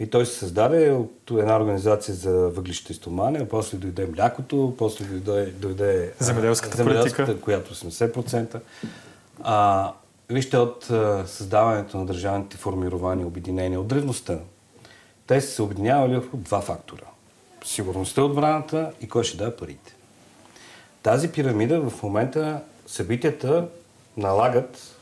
[0.00, 4.74] И той се създаде от една организация за въглища и стомане, а после дойде млякото,
[4.78, 7.44] после дойде, дойде земеделската, земеделската политика.
[7.44, 8.60] която 80%.
[9.42, 9.92] А,
[10.30, 14.38] вижте от а, създаването на държавните формирования, обединения, от древността,
[15.26, 17.04] те са се обединявали в два фактора
[17.64, 19.94] сигурността, отбраната и кой ще даде парите.
[21.02, 23.68] Тази пирамида в момента събитията
[24.16, 24.96] налагат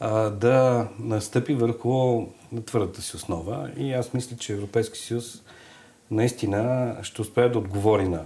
[0.00, 2.26] а, да настъпи върху
[2.66, 5.42] твърдата си основа и аз мисля, че Европейски съюз
[6.10, 8.22] наистина ще успее да отговори на,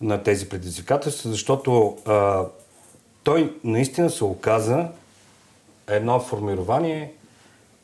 [0.00, 2.44] на тези предизвикателства, защото а,
[3.22, 4.88] той наистина се оказа
[5.86, 7.12] едно формирование,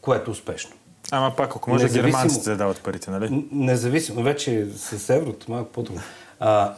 [0.00, 0.72] което е успешно.
[1.10, 3.46] Ама пак, ако може независимо, германците да дават парите, нали?
[3.52, 6.02] Независимо, вече с еврото малко по-трудно.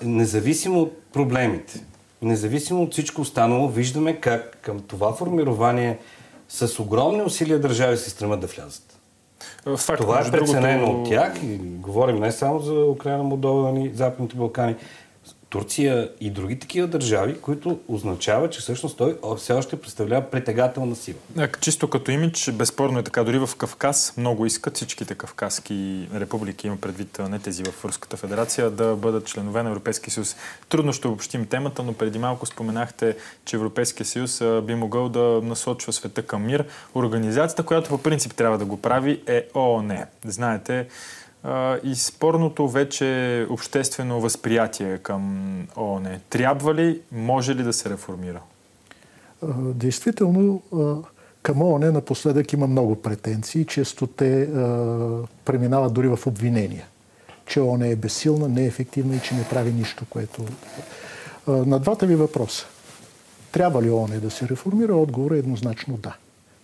[0.02, 1.84] Независимо от проблемите,
[2.22, 5.98] независимо от всичко останало, виждаме как към това формирование
[6.50, 8.98] с огромни усилия държави се стремат да влязат.
[9.76, 11.02] Факт, това е преценено другото...
[11.02, 14.76] от тях и говорим не само за Украина, Молдова, Западните Балкани.
[15.50, 21.16] Турция и други такива държави, които означава, че всъщност той все още представлява притегателна сила.
[21.60, 23.24] Чисто като имидж, безспорно е така.
[23.24, 28.70] Дори в Кавказ много искат всичките кавказски републики, има предвид не тези в Руската федерация,
[28.70, 30.36] да бъдат членове на Европейския съюз.
[30.68, 35.92] Трудно ще обобщим темата, но преди малко споменахте, че Европейския съюз би могъл да насочва
[35.92, 36.64] света към мир.
[36.94, 40.04] Организацията, която по принцип трябва да го прави е ООН.
[40.24, 40.86] Знаете,
[41.84, 46.20] и спорното вече обществено възприятие към ООН.
[46.30, 48.40] Трябва ли, може ли да се реформира?
[49.58, 50.62] Действително,
[51.42, 53.66] към ООН напоследък има много претенции.
[53.66, 54.48] Често те
[55.44, 56.86] преминават дори в обвинения.
[57.46, 60.44] Че ООН е безсилна, неефективна и че не прави нищо, което...
[61.48, 62.66] На двата ви въпроса.
[63.52, 64.96] Трябва ли ООН да се реформира?
[64.96, 66.16] Отговорът е еднозначно да.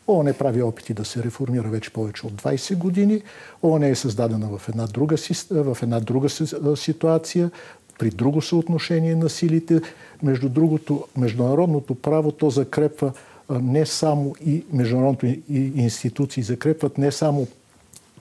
[0.08, 3.22] ООН прави опити да се реформира вече повече от 20 години.
[3.62, 5.16] ООН е създадена в една друга,
[5.50, 6.28] в една друга
[6.76, 7.50] ситуация,
[7.98, 9.80] при друго съотношение на силите.
[10.22, 13.12] Между другото, международното право то закрепва
[13.50, 15.40] не само и международните
[15.76, 17.46] институции закрепват не само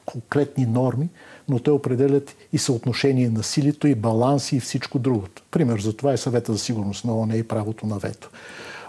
[0.05, 1.09] конкретни норми,
[1.49, 5.43] но те определят и съотношение на силито, и баланси и всичко другото.
[5.51, 8.29] Пример за това е съвета за сигурност на ОНЕ и правото на вето.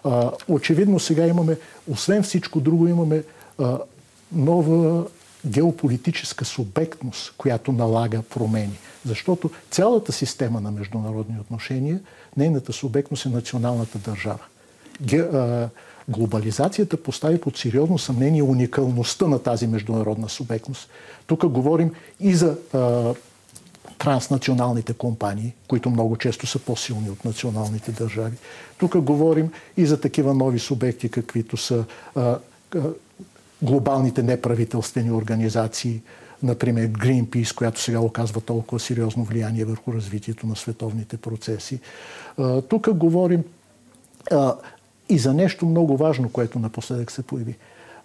[0.07, 1.57] А, очевидно сега имаме,
[1.91, 3.23] освен всичко друго, имаме
[3.59, 3.79] а,
[4.33, 5.07] нова
[5.47, 8.79] геополитическа субектност, която налага промени.
[9.07, 12.01] Защото цялата система на международни отношения,
[12.37, 14.45] нейната субектност е националната държава.
[15.03, 15.69] Ге, а,
[16.09, 20.89] глобализацията постави под сериозно съмнение уникалността на тази международна субектност.
[21.27, 23.15] Тук говорим и за а,
[23.99, 28.37] транснационалните компании, които много често са по-силни от националните държави.
[28.79, 32.39] Тук говорим и за такива нови субекти, каквито са а, а,
[33.63, 36.03] глобалните неправителствени организации,
[36.43, 41.81] например Greenpeace, която сега оказва толкова сериозно влияние върху развитието на световните процеси.
[42.69, 43.45] Тук говорим
[44.33, 44.55] а,
[45.09, 47.57] и за нещо много важно, което напоследък се появи.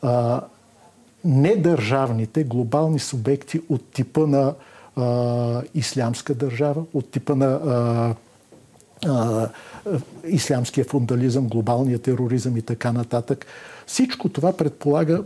[0.01, 0.41] А,
[1.25, 4.53] недържавните глобални субекти от типа на
[4.95, 8.15] а, ислямска държава, от типа на а,
[9.09, 9.49] а,
[10.27, 13.45] ислямския фундализъм, глобалния тероризъм и така нататък.
[13.87, 15.23] Всичко това предполага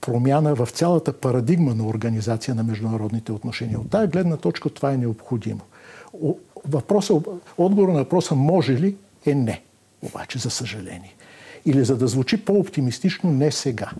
[0.00, 3.80] промяна в цялата парадигма на организация на международните отношения.
[3.80, 5.60] От тази гледна точка това е необходимо.
[6.68, 7.20] Въпроса,
[7.58, 9.62] отговор на въпроса може ли е не.
[10.02, 11.14] Обаче, за съжаление.
[11.64, 13.90] Или за да звучи по-оптимистично, не сега.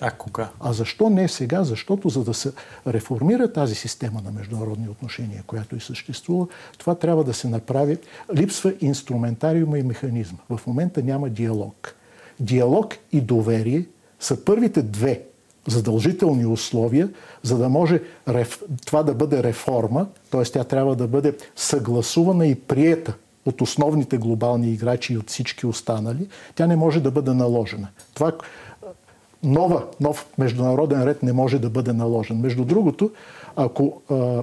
[0.00, 0.48] А кога?
[0.60, 1.64] А защо не сега?
[1.64, 2.52] Защото за да се
[2.86, 6.46] реформира тази система на международни отношения, която и съществува,
[6.78, 7.98] това трябва да се направи.
[8.34, 10.38] Липсва инструментариума и механизма.
[10.48, 11.94] В момента няма диалог.
[12.40, 13.86] Диалог и доверие
[14.20, 15.22] са първите две
[15.66, 17.08] задължителни условия,
[17.42, 18.02] за да може
[18.86, 20.42] това да бъде реформа, т.е.
[20.42, 23.14] тя трябва да бъде съгласувана и приета
[23.46, 27.88] от основните глобални играчи и от всички останали, тя не може да бъде наложена.
[28.14, 28.32] Това
[29.42, 32.40] нова, нов международен ред не може да бъде наложен.
[32.40, 33.10] Между другото,
[33.56, 34.42] ако а,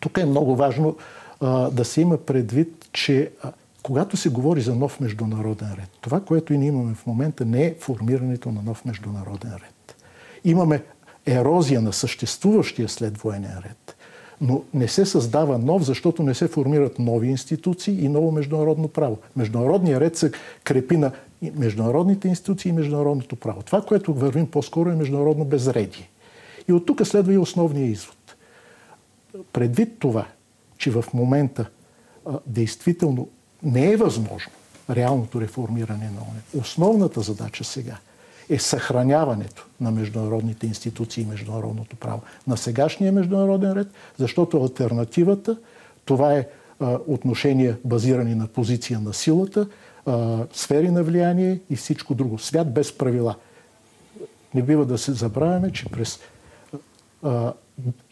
[0.00, 0.96] тук е много важно
[1.40, 6.20] а, да се има предвид, че а, когато се говори за нов международен ред, това,
[6.20, 9.96] което и ние имаме в момента, не е формирането на нов международен ред.
[10.44, 10.82] Имаме
[11.26, 13.96] ерозия на съществуващия след военен ред,
[14.40, 19.18] но не се създава нов, защото не се формират нови институции и ново международно право.
[19.36, 20.32] Международният ред се
[20.64, 21.12] крепи на
[21.42, 23.62] международните институции и международното право.
[23.62, 26.08] Това, което вървим по-скоро е международно безредие.
[26.68, 28.36] И от тук следва и основния извод.
[29.52, 30.26] Предвид това,
[30.78, 31.70] че в момента
[32.26, 33.28] а, действително
[33.62, 34.52] не е възможно
[34.90, 37.98] реалното реформиране на ОНЕ, основната задача сега
[38.48, 45.56] е съхраняването на международните институции и международното право на сегашния международен ред, защото альтернативата
[46.04, 46.48] това е
[46.80, 49.68] а, отношения базирани на позиция на силата,
[50.52, 52.38] сфери на влияние и всичко друго.
[52.38, 53.34] Свят без правила.
[54.54, 56.18] Не бива да се забравяме, че през
[57.22, 57.52] а,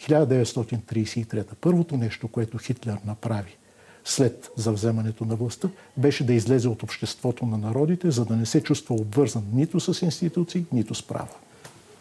[0.00, 1.44] 1933.
[1.60, 3.56] Първото нещо, което Хитлер направи
[4.04, 8.62] след завземането на властта, беше да излезе от обществото на народите, за да не се
[8.62, 11.28] чувства обвързан нито с институции, нито с право.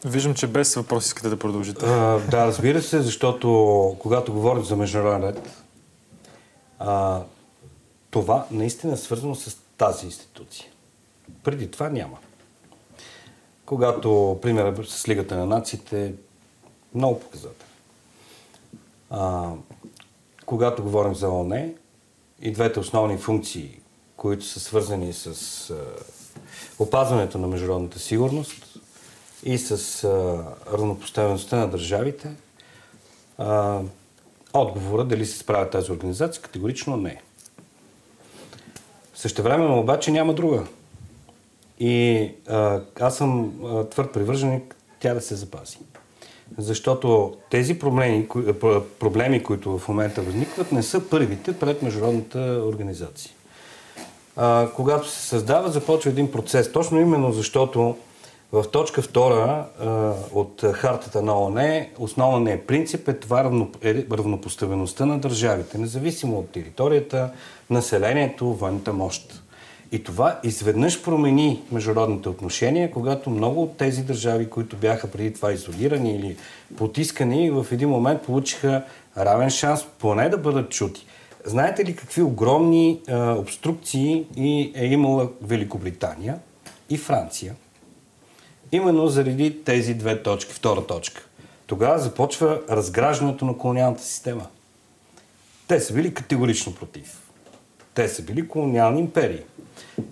[0.05, 1.85] Виждам, че без въпрос искате да продължите.
[1.85, 5.63] А, да, разбира се, защото когато говорим за международен ред,
[8.11, 10.71] това наистина е свързано с тази институция.
[11.43, 12.17] Преди това няма.
[13.65, 16.13] Когато, пример, с Лигата на нациите,
[16.95, 17.67] много показател.
[19.09, 19.51] А,
[20.45, 21.73] когато говорим за ОНЕ,
[22.41, 23.79] и двете основни функции,
[24.17, 25.75] които са свързани с а,
[26.79, 28.77] опазването на международната сигурност
[29.43, 30.43] и с а,
[30.73, 32.31] равнопоставеността на държавите,
[33.37, 33.81] а,
[34.53, 37.21] отговора дали се справя тази организация категорично не.
[39.13, 40.63] Същевременно обаче няма друга.
[41.79, 45.77] И а, аз съм а, твърд привърженик тя да се запази.
[46.57, 48.27] Защото тези проблеми,
[48.99, 53.31] проблеми, които в момента възникват, не са първите пред международната организация.
[54.35, 56.71] А, когато се създава, започва един процес.
[56.71, 57.95] Точно именно защото
[58.53, 65.05] в точка втора а, от хартата на ООН основният принцип е това равно, е равнопоставеността
[65.05, 67.31] на държавите, независимо от територията,
[67.69, 69.43] населението, военната мощ.
[69.91, 75.51] И това изведнъж промени международните отношения, когато много от тези държави, които бяха преди това
[75.51, 76.37] изолирани или
[76.77, 78.83] потискани, в един момент получиха
[79.17, 81.05] равен шанс поне да бъдат чути.
[81.45, 86.37] Знаете ли какви огромни а, обструкции и е имала Великобритания
[86.89, 87.55] и Франция?
[88.73, 90.53] Именно заради тези две точки.
[90.53, 91.25] Втора точка.
[91.67, 94.47] Тогава започва разграждането на колониалната система.
[95.67, 97.31] Те са били категорично против.
[97.93, 99.39] Те са били колониални империи.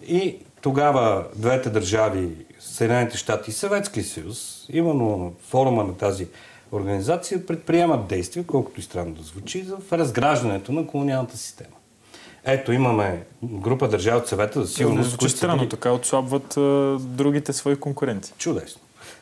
[0.08, 6.28] И тогава двете държави, Съединените щати и Съветския съюз, именно на форума на тази
[6.72, 11.76] организация, предприемат действия, колкото и странно да звучи, в разграждането на колониалната система.
[12.46, 15.10] Ето, имаме група държави от съвета за сигурност.
[15.10, 18.34] Звучи странно, така отслабват а, другите свои конкуренти.
[18.38, 18.82] Чудесно.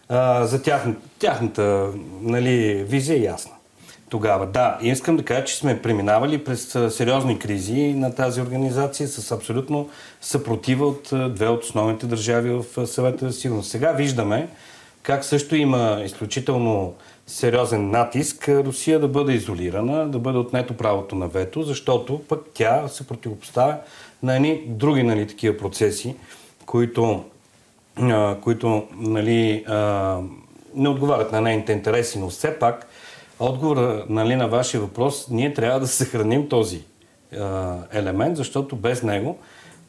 [0.09, 1.89] А, за тяхна, тяхната
[2.21, 3.51] нали, визия е ясна
[4.09, 4.45] тогава.
[4.45, 9.89] Да, искам да кажа, че сме преминавали през сериозни кризи на тази организация с абсолютно
[10.21, 13.69] съпротива от две от основните държави в съвета за сигурност.
[13.69, 14.49] Сега виждаме
[15.03, 16.93] как също има изключително
[17.29, 22.87] сериозен натиск Русия да бъде изолирана, да бъде отнето правото на вето, защото пък тя
[22.87, 23.77] се противопоставя
[24.23, 26.15] на едни други нали, такива процеси,
[26.65, 27.23] които,
[27.97, 30.19] а, които нали, а,
[30.75, 32.87] не отговарят на нейните интереси, но все пак
[33.39, 36.83] отговора нали, на вашия въпрос, ние трябва да съхраним този
[37.39, 39.37] а, елемент, защото без него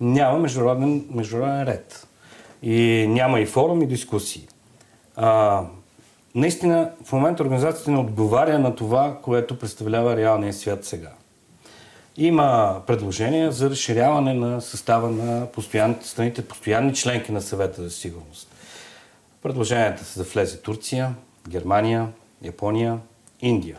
[0.00, 2.06] няма международен, международен ред.
[2.62, 4.48] И няма и форум, и дискусии.
[5.16, 5.62] А,
[6.34, 11.10] наистина, в момента организацията не отговаря на това, което представлява реалния свят сега.
[12.16, 18.48] Има предложения за разширяване на състава на постоянните страните, постоянни членки на съвета за сигурност.
[19.42, 21.14] Предложенията са да влезе Турция,
[21.48, 22.08] Германия,
[22.42, 22.98] Япония,
[23.40, 23.76] Индия.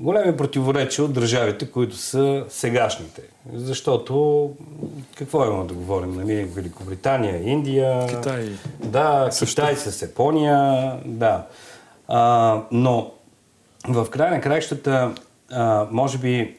[0.00, 3.22] Големи противоречия от държавите, които са сегашните.
[3.54, 4.50] Защото
[5.14, 6.14] какво има да говорим?
[6.14, 6.44] Нали?
[6.44, 8.06] Великобритания, Индия.
[8.06, 8.48] Китай.
[8.84, 9.62] Да, Също.
[9.62, 10.92] Китай с Япония.
[11.04, 11.46] Да.
[12.08, 13.12] А, но
[13.88, 15.14] в края на краищата,
[15.50, 16.56] а, може би,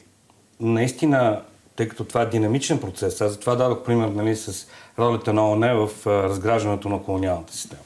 [0.60, 1.42] наистина,
[1.76, 4.68] тъй като това е динамичен процес, аз затова дадох пример нали, с
[5.00, 7.82] ролята на ООН в разграждането на колониалната система.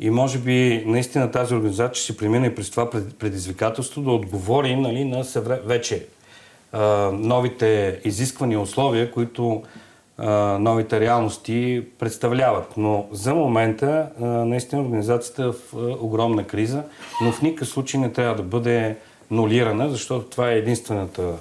[0.00, 5.04] И може би наистина тази организация ще премине и през това предизвикателство да отговори нали,
[5.04, 5.60] на съвре...
[5.64, 6.06] вече
[6.72, 9.62] а, новите изисквания условия, които
[10.18, 12.76] а, новите реалности представляват.
[12.76, 16.82] Но за момента а, наистина организацията е в а, огромна криза,
[17.24, 18.96] но в никакъв случай не трябва да бъде
[19.30, 21.32] нулирана, защото това е единствената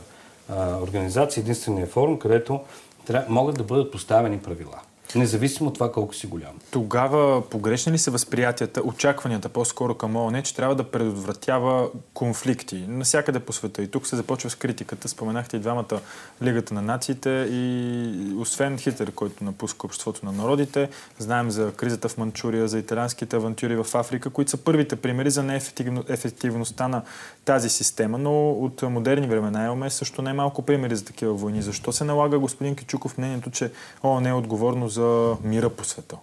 [0.49, 2.59] а, организация, единствения форум, където
[3.05, 4.79] трябва, могат да бъдат поставени правила.
[5.15, 6.51] Независимо от това колко си голям.
[6.71, 13.39] Тогава погрешни ли са възприятията, очакванията по-скоро към ООН, че трябва да предотвратява конфликти насякъде
[13.39, 13.83] по света?
[13.83, 15.09] И тук се започва с критиката.
[15.09, 15.99] Споменахте и двамата
[16.43, 20.89] Лигата на нациите и освен Хитър, който напуска обществото на народите,
[21.19, 25.43] знаем за кризата в Манчурия, за италианските авантюри в Африка, които са първите примери за
[25.43, 27.01] неефективността на
[27.45, 31.61] тази система, но от модерни времена имаме също най-малко примери за такива войни.
[31.61, 33.71] Защо се налага господин Кичуков мнението, че
[34.03, 36.17] ООН е отговорно за мира по света?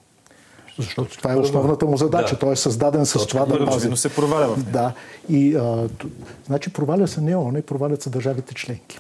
[0.79, 2.35] Защото това е основната му задача.
[2.35, 2.39] Да.
[2.39, 3.89] Той е създаден с това да пази.
[3.89, 4.93] Но се проваля в Да.
[5.29, 5.89] И, а,
[6.47, 8.99] значи проваля се не ООН, провалят се държавите членки.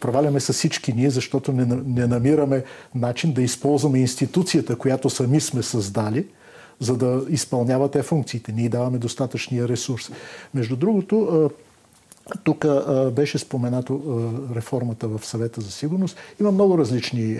[0.00, 5.62] Проваляме се всички ние, защото не, не намираме начин да използваме институцията, която сами сме
[5.62, 6.26] създали,
[6.80, 8.52] за да изпълнява те функциите.
[8.52, 10.10] Ние даваме достатъчния ресурс.
[10.54, 11.50] Между другото,
[12.44, 12.66] тук
[13.12, 14.00] беше споменато
[14.54, 16.16] реформата в съвета за сигурност.
[16.40, 17.36] Има много различни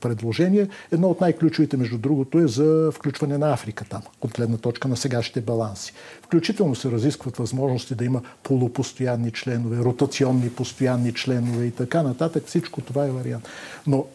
[0.00, 0.68] предложения.
[0.92, 4.96] Едно от най-ключовите, между другото, е за включване на Африка там, от гледна точка на
[4.96, 5.92] сегашните баланси.
[6.22, 12.44] Включително се разискват възможности да има полупостоянни членове, ротационни постоянни членове и така нататък.
[12.46, 13.48] Всичко това е вариант.
[13.86, 14.06] Но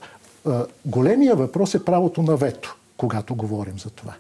[0.86, 4.14] големия въпрос е правото на вето, когато говорим за това.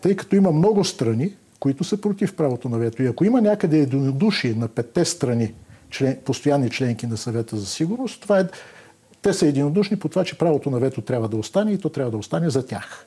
[0.00, 3.02] Тъй като има много страни, които са против правото на вето.
[3.02, 5.54] И ако има някъде единодушие на петте страни,
[5.90, 8.44] член, постоянни членки на съвета за сигурност, това е,
[9.22, 12.10] те са единодушни по това, че правото на вето трябва да остане и то трябва
[12.10, 13.06] да остане за тях.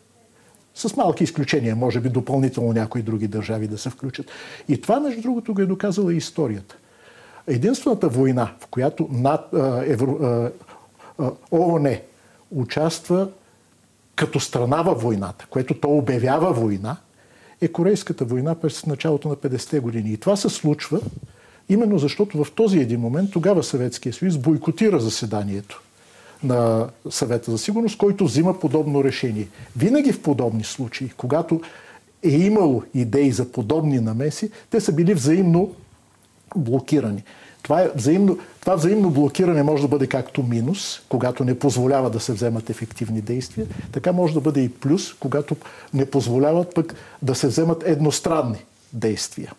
[0.76, 4.26] С малки изключения, може би допълнително някои други държави да се включат.
[4.68, 6.78] И това, между другото, го е доказала и историята.
[7.48, 10.52] Единствената война, в която над, а, Евро, а,
[11.20, 11.98] а, ООН
[12.52, 13.30] участва
[14.16, 16.98] като страна във войната, което то обявява война,
[17.62, 20.14] е Корейската война през началото на 50-те години.
[20.14, 21.00] И това се случва
[21.70, 25.82] именно защото в този един момент тогава Съветския съюз бойкотира заседанието
[26.44, 29.48] на съвета за сигурност, който взима подобно решение.
[29.78, 31.62] Винаги в подобни случаи, когато
[32.24, 35.76] е имало идеи за подобни намеси, те са били взаимно
[36.56, 37.24] блокирани.
[37.68, 42.20] Това, е взаимно, това взаимно блокиране може да бъде както минус, когато не позволява да
[42.20, 45.56] се вземат ефективни действия, така може да бъде и плюс, когато
[45.94, 49.54] не позволяват пък да се вземат едностранни действия.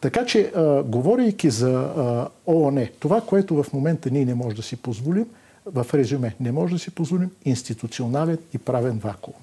[0.00, 4.62] Така че, а, говорейки за а, ООН, това, което в момента ние не можем да
[4.62, 5.26] си позволим,
[5.66, 9.36] в резюме, не може да си позволим институционален и правен вакуум.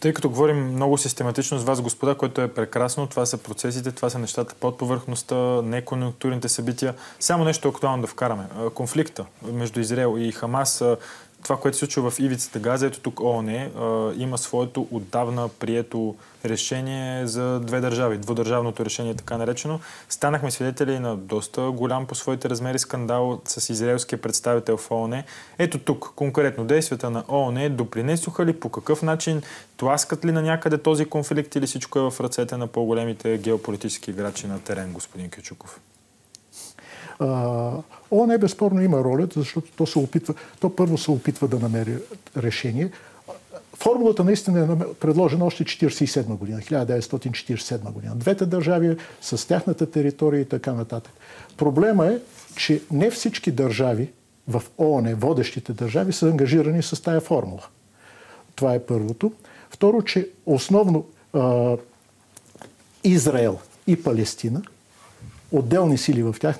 [0.00, 4.10] Тъй като говорим много систематично с вас, господа, което е прекрасно, това са процесите, това
[4.10, 6.94] са нещата под повърхността, неконъюнктурните събития.
[7.20, 8.44] Само нещо актуално да вкараме.
[8.74, 10.84] Конфликта между Израел и Хамас
[11.42, 13.70] това, което се случва в ивицата Газа, ето тук ООН
[14.16, 16.14] има своето отдавна прието
[16.44, 19.80] решение за две държави, двудържавното решение така наречено.
[20.08, 25.22] Станахме свидетели на доста голям по своите размери скандал с израелския представител в ООН.
[25.58, 29.42] Ето тук, конкретно, действията на ООН допринесоха ли по какъв начин,
[29.76, 34.46] тласкат ли на някъде този конфликт или всичко е в ръцете на по-големите геополитически играчи
[34.46, 35.80] на терен, господин Кючуков?
[38.10, 41.96] ООН безспорно има роля, защото то, се опитва, то първо се опитва да намери
[42.36, 42.90] решение.
[43.76, 48.14] Формулата наистина е предложена още 1947 година, 1947 година.
[48.16, 51.12] Двете държави с тяхната територия и така нататък.
[51.56, 52.18] Проблема е,
[52.56, 54.10] че не всички държави
[54.48, 57.66] в ООН, водещите държави, са ангажирани с тая формула.
[58.54, 59.32] Това е първото.
[59.70, 61.76] Второ, че основно а,
[63.04, 64.62] Израел и Палестина,
[65.52, 66.58] отделни сили в тях,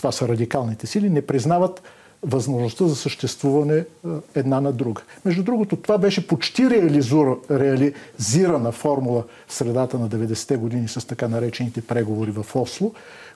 [0.00, 1.82] това са радикалните сили, не признават
[2.22, 3.84] възможността за съществуване е,
[4.34, 5.02] една на друга.
[5.24, 6.70] Между другото, това беше почти
[7.50, 12.92] реализирана формула в средата на 90-те години с така наречените преговори в Осло,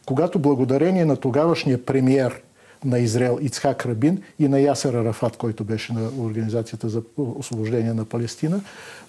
[0.06, 2.42] когато благодарение на тогавашния премиер
[2.84, 8.04] на Израел Ицхак Рабин и на Ясер Арафат, който беше на Организацията за освобождение на
[8.04, 8.60] Палестина,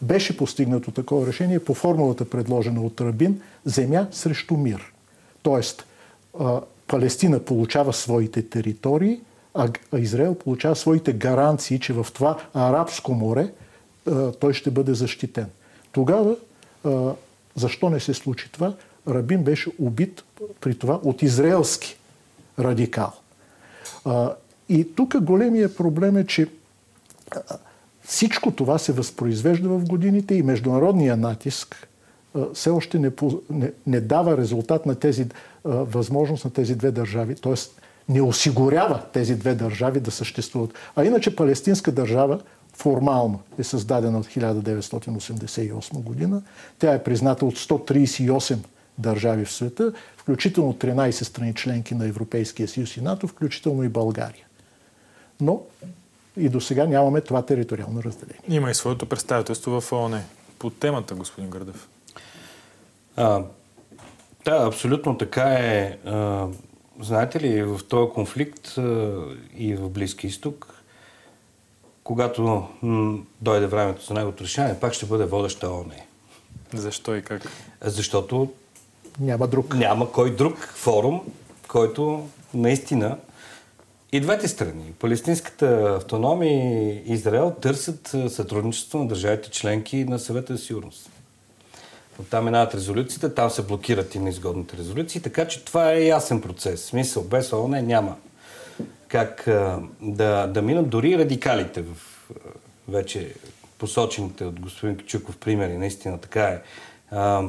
[0.01, 4.93] беше постигнато такова решение по формулата предложена от Рабин земя срещу мир.
[5.43, 5.85] Тоест,
[6.87, 9.19] Палестина получава своите територии,
[9.53, 13.51] а Израел получава своите гаранции, че в това арабско море
[14.39, 15.49] той ще бъде защитен.
[15.91, 16.35] Тогава,
[17.55, 18.73] защо не се случи това?
[19.07, 20.23] Рабин беше убит
[20.61, 21.97] при това от израелски
[22.59, 23.13] радикал.
[24.69, 26.47] И тук големия проблем е, че
[28.03, 31.87] всичко това се възпроизвежда в годините и международния натиск
[32.53, 33.11] все още не,
[33.49, 35.27] не, не дава резултат на тези
[35.65, 37.53] възможност на тези две държави, т.е.
[38.09, 40.73] не осигурява тези две държави да съществуват.
[40.95, 42.39] А иначе палестинска държава
[42.73, 46.41] формално е създадена от 1988 година.
[46.79, 48.57] Тя е призната от 138
[48.97, 54.45] държави в света, включително 13 страни членки на Европейския съюз и НАТО, включително и България.
[55.41, 55.61] Но
[56.37, 58.41] и до сега нямаме това териториално разделение.
[58.47, 60.21] Има и своето представителство в ООН.
[60.59, 61.87] По темата, господин Гърдев.
[63.15, 63.43] А,
[64.45, 65.97] да, абсолютно така е.
[67.01, 68.75] Знаете ли, в този конфликт
[69.57, 70.83] и в Близки изток,
[72.03, 72.67] когато
[73.41, 76.07] дойде времето за неговото решение, пак ще бъде водеща ОНЕ.
[76.73, 77.51] Защо и как?
[77.81, 78.51] Защото
[79.19, 79.75] няма друг.
[79.75, 81.21] Няма кой друг форум,
[81.67, 83.17] който наистина
[84.11, 90.63] и двете страни, палестинската автономия и Израел, търсят сътрудничество на държавите членки на съвета за
[90.63, 91.09] сигурност.
[92.19, 96.83] Оттам минават резолюциите, там се блокират и неизгодните резолюции, така че това е ясен процес.
[96.83, 98.15] Смисъл, без ООН няма
[99.07, 101.95] как а, да, да минат дори радикалите в
[102.29, 102.33] а,
[102.87, 103.33] вече
[103.77, 106.61] посочените от господин Кичуков примери, наистина така е.
[107.11, 107.43] А,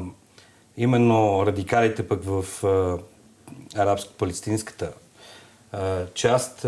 [0.77, 2.45] именно радикалите пък в
[3.75, 4.93] арабско-палестинската
[6.15, 6.67] част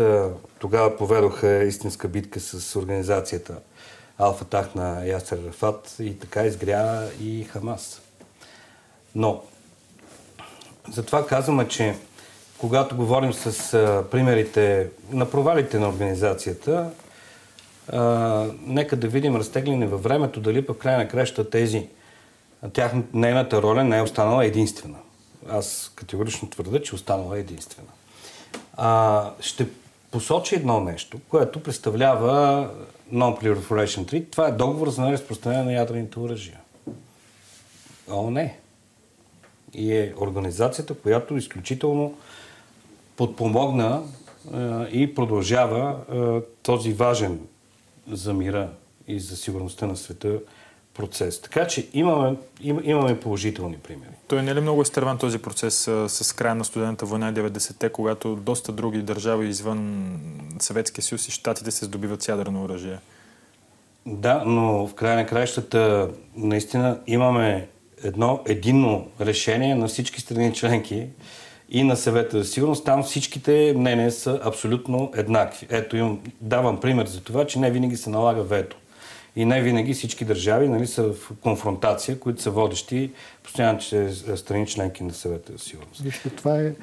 [0.59, 3.55] тогава поведоха истинска битка с организацията
[4.19, 8.01] Алфатах на Ясер Рафат и така изгря и Хамас.
[9.15, 9.41] Но
[10.91, 11.95] затова казваме, че
[12.57, 16.89] когато говорим с а, примерите на провалите на организацията,
[17.91, 21.87] а, нека да видим разтегляне във времето, дали пък край на краща тези,
[22.73, 24.97] тях, нейната роля не е останала единствена.
[25.49, 27.89] Аз категорично твърда, че останала единствена.
[28.77, 29.67] А, ще
[30.11, 32.69] посочи едно нещо, което представлява
[33.13, 34.31] Non-Proliferation Treaty.
[34.31, 36.59] Това е договор за неразпространение на ядрените оръжия.
[38.09, 38.59] О, не.
[39.73, 42.17] И е организацията, която изключително
[43.17, 44.03] подпомогна
[44.91, 45.99] и продължава
[46.63, 47.39] този важен
[48.11, 48.69] за мира
[49.07, 50.39] и за сигурността на света
[50.99, 51.41] процес.
[51.41, 54.09] Така че имаме, им, имаме положителни примери.
[54.27, 57.89] Той не е ли много изтърван този процес а, с края на студента война 90-те,
[57.89, 60.19] когато доста други държави извън
[60.59, 62.97] Съветския съюз и щатите се здобиват с ядрено оръжие?
[64.05, 67.67] Да, но в края на краищата наистина имаме
[68.03, 71.07] едно единно решение на всички страни членки
[71.69, 72.85] и на съвета за сигурност.
[72.85, 75.67] Там всичките мнения са абсолютно еднакви.
[75.69, 78.77] Ето, имам, давам пример за това, че не винаги се налага вето.
[79.35, 83.11] И не винаги всички държави нали, са в конфронтация, които са водещи
[83.43, 86.01] постоянно че страни членки на съвета за сигурност.
[86.01, 86.73] Вижте, това е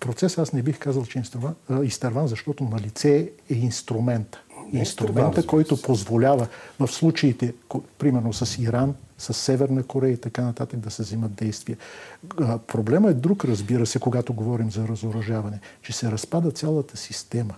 [0.00, 1.22] процес, аз не бих казал, че е
[1.84, 4.36] изтърван, защото на лице е инструмент.
[4.72, 6.48] Инструмента, който позволява
[6.80, 7.54] в случаите,
[7.98, 11.76] примерно с Иран, с Северна Корея и така нататък да се взимат действия.
[12.66, 17.54] Проблема е друг, разбира се, когато говорим за разоръжаване, че се разпада цялата система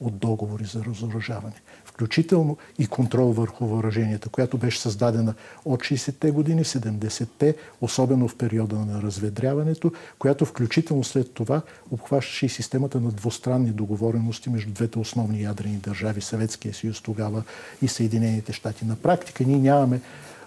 [0.00, 1.54] от договори за разоръжаване
[1.98, 5.34] включително и контрол върху въоръженията, която беше създадена
[5.64, 12.48] от 60-те години, 70-те, особено в периода на разведряването, която включително след това обхващаше и
[12.48, 17.42] системата на двустранни договорености между двете основни ядрени държави, Съветския съюз тогава
[17.82, 18.84] и Съединените щати.
[18.84, 20.00] На практика ние нямаме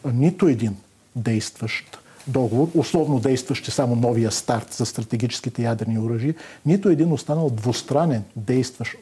[0.06, 0.76] нито един
[1.16, 7.50] действащ договор, условно действащ е само новия старт за стратегическите ядрени оръжия, нито един останал
[7.50, 8.96] двустранен действащ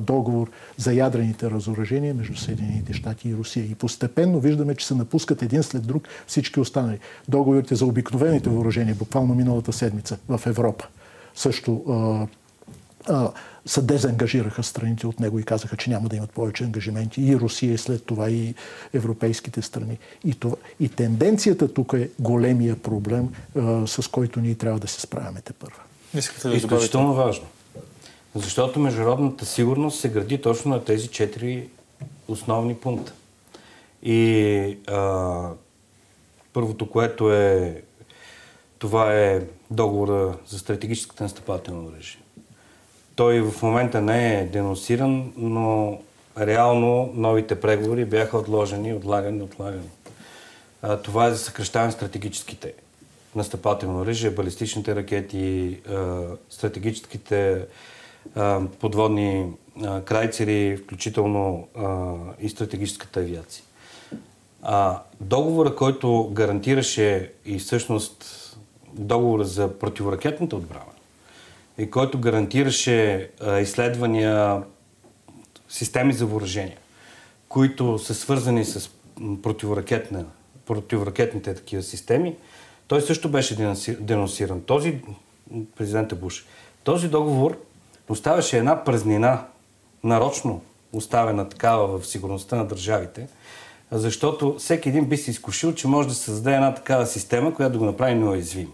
[0.00, 3.64] договор за ядрените разоръжения между Съединените щати и Русия.
[3.64, 6.98] И постепенно виждаме, че се напускат един след друг всички останали.
[7.28, 10.86] Договорите за обикновените въоръжения, буквално миналата седмица в Европа.
[11.34, 11.82] Също
[13.66, 17.22] се дезангажираха страните от него и казаха, че няма да имат повече ангажименти.
[17.22, 18.54] И Русия, и след това и
[18.94, 19.98] европейските страни.
[20.24, 25.00] И, това, и тенденцията тук е големия проблем, а, с който ние трябва да се
[25.00, 25.80] справяме те първа.
[26.14, 27.46] Искате да Изключително важно.
[28.34, 31.68] Защото международната сигурност се гради точно на тези четири
[32.28, 33.12] основни пункта.
[34.02, 35.50] И а,
[36.52, 37.82] първото, което е
[38.78, 42.20] това е договора за стратегическата настъпателна оръжие.
[43.20, 45.98] Той в момента не е денонсиран, но
[46.38, 49.88] реално новите преговори бяха отложени, отлагани, отлагани.
[50.82, 52.72] А, това е за съкрещаване стратегическите
[53.34, 57.66] настъпателно оръжие, балистичните ракети, а, стратегическите
[58.34, 59.46] а, подводни
[59.84, 63.64] а, крайцери, включително а, и стратегическата авиация.
[64.62, 68.24] А, договора, който гарантираше и всъщност
[68.92, 70.84] договора за противоракетната отбрана,
[71.80, 74.62] и който гарантираше изследвания,
[75.68, 76.76] системи за въоръжение,
[77.48, 78.90] които са свързани с
[79.42, 80.24] противоракетна,
[80.66, 82.36] противоракетните такива системи,
[82.88, 84.60] той също беше денонсиран.
[84.60, 85.00] Този
[85.76, 86.46] президента Буш.
[86.84, 87.58] Този договор
[88.08, 89.46] оставяше една празнина,
[90.04, 90.62] нарочно
[90.92, 93.28] оставена такава в сигурността на държавите,
[93.90, 97.78] защото всеки един би се изкушил, че може да създаде една такава система, която да
[97.78, 98.72] го направи неуязвим.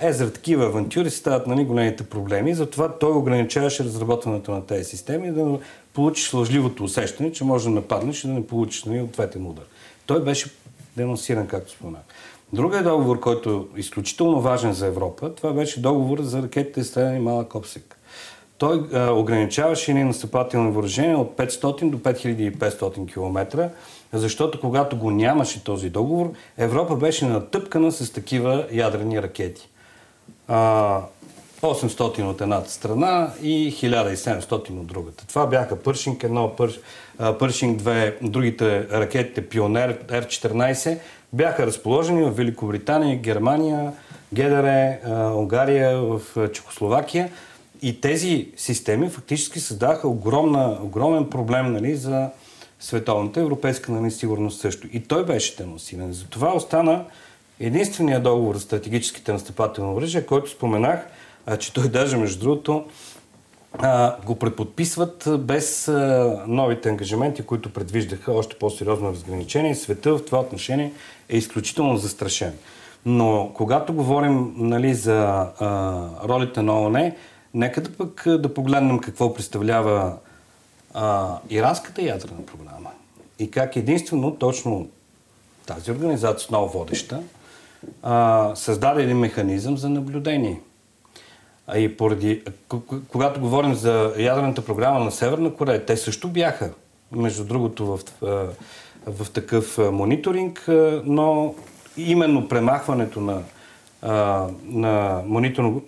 [0.00, 2.54] Е, заради такива авантюри стават нали, големите проблеми.
[2.54, 5.58] Затова той ограничаваше разработването на тези системи, да
[5.94, 9.64] получиш лъжливото усещане, че може да нападнеш и да не получиш нали, ответен удар.
[10.06, 10.50] Той беше
[10.96, 12.02] денонсиран, както споменах.
[12.52, 17.54] Другият договор, който е изключително важен за Европа, това беше договор за ракетите изстреляни малък
[17.54, 17.96] обсек.
[18.58, 23.70] Той а, ограничаваше ни настъпателни въоръжения от 500 до 5500 км,
[24.12, 29.69] защото когато го нямаше този договор, Европа беше натъпкана с такива ядрени ракети.
[30.50, 35.26] 800 от едната страна и 1700 от другата.
[35.26, 40.98] Това бяха Пършинг 1, Пършинг 2, другите ракетите Пионер Р-14
[41.32, 43.92] бяха разположени в Великобритания, Германия,
[44.32, 44.98] ГДР,
[45.34, 46.20] Унгария, в
[46.52, 47.30] Чехословакия.
[47.82, 52.28] И тези системи фактически създаха огромна, огромен проблем нали, за
[52.80, 54.88] световната, европейска на несигурност също.
[54.92, 56.12] И той беше денонсиран.
[56.12, 57.04] Затова остана
[57.60, 61.06] единствения договор за стратегическите настъпателни оръжия, който споменах,
[61.46, 62.84] а, че той даже, между другото,
[63.78, 69.74] а, го преподписват без а, новите ангажименти, които предвиждаха още по-сериозно разграничение.
[69.74, 70.92] Света в това отношение
[71.28, 72.52] е изключително застрашен.
[73.06, 77.12] Но когато говорим нали, за а, ролите на ООН,
[77.54, 80.16] нека да пък да погледнем какво представлява
[80.94, 82.90] а, иранската ядрена програма
[83.38, 84.88] и как единствено точно
[85.66, 87.22] тази организация, много водеща,
[88.02, 90.60] а, създаде един механизъм за наблюдение.
[91.66, 92.42] А и поради,
[93.08, 96.70] когато говорим за ядрената програма на Северна Корея, те също бяха,
[97.12, 98.00] между другото, в,
[99.06, 100.64] в, такъв мониторинг,
[101.04, 101.54] но
[101.96, 103.42] именно премахването на,
[104.64, 105.22] на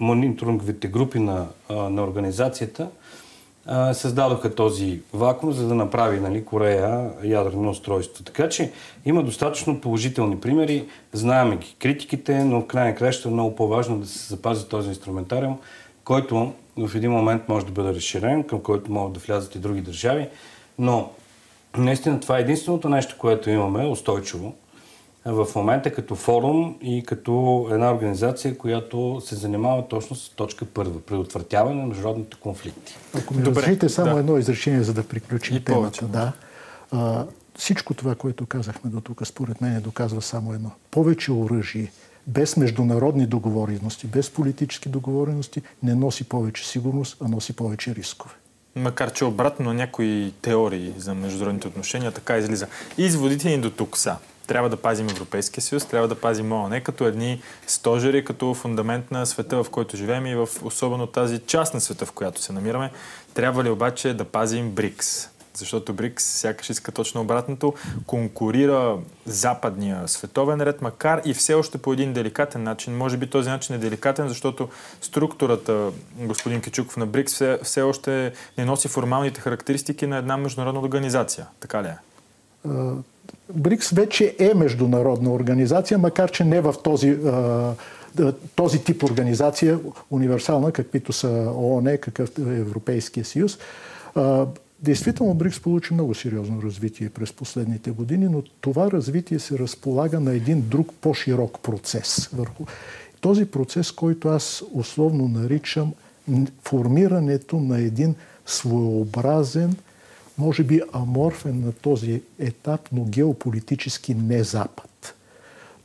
[0.01, 2.89] мониторинговите групи на, на организацията
[3.93, 8.25] създадоха този вакуум, за да направи нали, Корея ядрено устройство.
[8.25, 8.73] Така че
[9.05, 14.07] има достатъчно положителни примери, знаем ги критиките, но в крайна краща е много по-важно да
[14.07, 15.59] се запази този инструментариум,
[16.05, 19.81] който в един момент може да бъде разширен, към който могат да влязат и други
[19.81, 20.29] държави.
[20.79, 21.11] Но
[21.79, 24.55] наистина това е единственото нещо, което имаме устойчиво
[25.25, 31.01] в момента като форум и като една организация, която се занимава точно с точка първа
[31.01, 32.97] предотвратяване на международните конфликти.
[33.19, 34.21] Ако ми разрешите само да.
[34.21, 36.07] едно изречение, за да приключим и темата.
[36.07, 36.33] Да.
[36.91, 37.25] А,
[37.57, 40.71] всичко това, което казахме до тук, според мен доказва само едно.
[40.91, 41.93] Повече оръжие
[42.27, 48.35] без международни договорености, без политически договорености, не носи повече сигурност, а носи повече рискове.
[48.77, 52.67] Макар, че обратно на някои теории за международните отношения така излиза.
[52.99, 54.17] Изводите ни до тук са
[54.53, 59.27] трябва да пазим Европейския съюз, трябва да пазим ООН като едни стожери, като фундамент на
[59.27, 62.91] света, в който живеем и в особено тази част на света, в която се намираме.
[63.35, 65.29] Трябва ли обаче да пазим БРИКС?
[65.55, 67.75] Защото БРИКС сякаш иска точно обратното,
[68.07, 68.97] конкурира
[69.27, 72.97] западния световен ред, макар и все още по един деликатен начин.
[72.97, 74.69] Може би този начин е деликатен, защото
[75.01, 80.81] структурата, господин Кичуков, на БРИКС все, все още не носи формалните характеристики на една международна
[80.81, 81.47] организация.
[81.61, 81.97] Така ли е?
[83.55, 87.19] БРИКС вече е международна организация, макар че не в този,
[88.57, 89.79] този тип организация,
[90.11, 93.59] универсална, каквито са ООН, какъв е Европейския съюз.
[94.81, 100.35] Действително БРИКС получи много сериозно развитие през последните години, но това развитие се разполага на
[100.35, 102.31] един друг по-широк процес.
[102.33, 102.65] Върху
[103.21, 105.93] този процес, който аз условно наричам
[106.65, 108.15] формирането на един
[108.47, 109.77] своеобразен,
[110.39, 115.15] може би аморфен на този етап, но геополитически не Запад.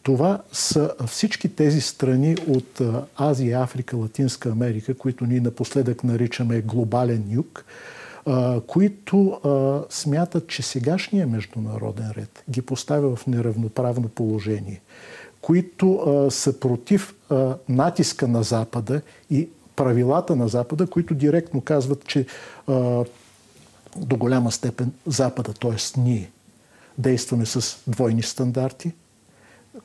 [0.04, 2.82] Това са всички тези страни от
[3.18, 7.66] Азия, Африка, Латинска Америка, които ние напоследък наричаме глобален юг,
[8.68, 9.40] които
[9.90, 14.82] смятат, че сегашния международен ред ги поставя в неравноправно положение,
[15.42, 17.16] които са против
[17.70, 22.26] натиска на Запада и правилата на Запада, които директно казват, че
[23.96, 26.00] до голяма степен Запада, т.е.
[26.00, 26.32] ние,
[26.98, 28.92] действаме с двойни стандарти,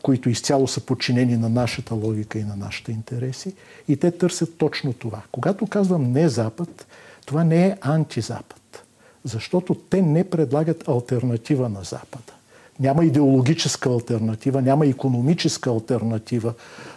[0.03, 3.55] които изцяло са подчинени на нашата логика и на нашите интереси.
[3.88, 5.22] И те търсят точно това.
[5.32, 6.86] Когато казвам не Запад,
[7.26, 8.84] това не е антизапад,
[9.24, 12.32] защото те не предлагат альтернатива на Запада.
[12.80, 16.55] Няма идеологическа альтернатива, няма економическа альтернатива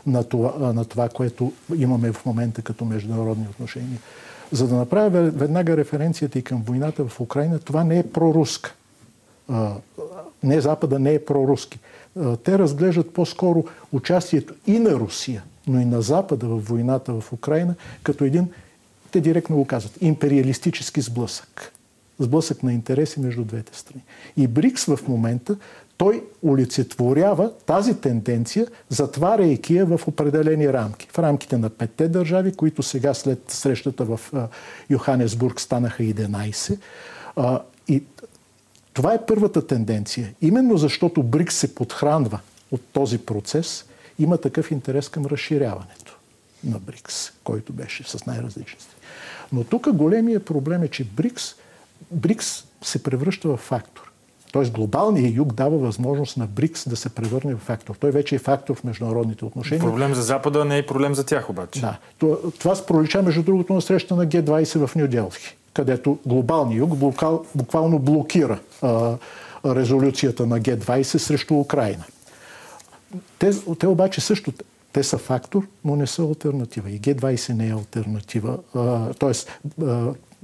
[0.08, 4.00] на това, на това, което имаме в момента като международни отношения.
[4.52, 8.74] За да направя веднага референцията и към войната в Украина, това не е проруска.
[10.44, 11.80] Не Запада не е проруски.
[12.44, 17.76] Те разглеждат по-скоро участието и на Русия, но и на Запада в войната в Украина,
[18.04, 18.48] като един,
[19.12, 21.72] те директно го казват, империалистически сблъсък.
[22.20, 24.04] Сблъсък на интереси между двете страни.
[24.38, 25.56] И БРИКС в момента
[25.98, 31.08] той олицетворява тази тенденция, затваряйки я в определени рамки.
[31.12, 34.20] В рамките на петте държави, които сега след срещата в
[34.90, 36.78] Йоханесбург станаха 11.
[37.88, 38.04] И
[38.94, 40.34] това е първата тенденция.
[40.42, 42.40] Именно защото БРИКС се подхранва
[42.72, 43.86] от този процес,
[44.20, 46.18] има такъв интерес към разширяването
[46.64, 48.80] на БРИКС, който беше с най-различни
[49.54, 51.56] Но тук големия проблем е, че БРИКС,
[52.12, 54.05] БРИКС се превръща в фактор.
[54.56, 57.96] Тоест глобалният юг дава възможност на БРИКС да се превърне в фактор.
[57.96, 59.84] Той вече е фактор в международните отношения.
[59.84, 61.82] Проблем за Запада не е проблем за тях обаче.
[61.82, 61.98] Да.
[62.60, 66.98] Това се пролича между другото на среща на Г-20 в Нью Делхи, където глобалният юг
[66.98, 69.18] буквал, буквално блокира а,
[69.66, 72.04] резолюцията на Г-20 срещу Украина.
[73.40, 74.54] Те, те обаче също
[74.94, 76.92] те са фактор, но не са альтернатива.
[76.92, 78.58] И Г-20 не е альтернатива.
[79.20, 79.60] тоест,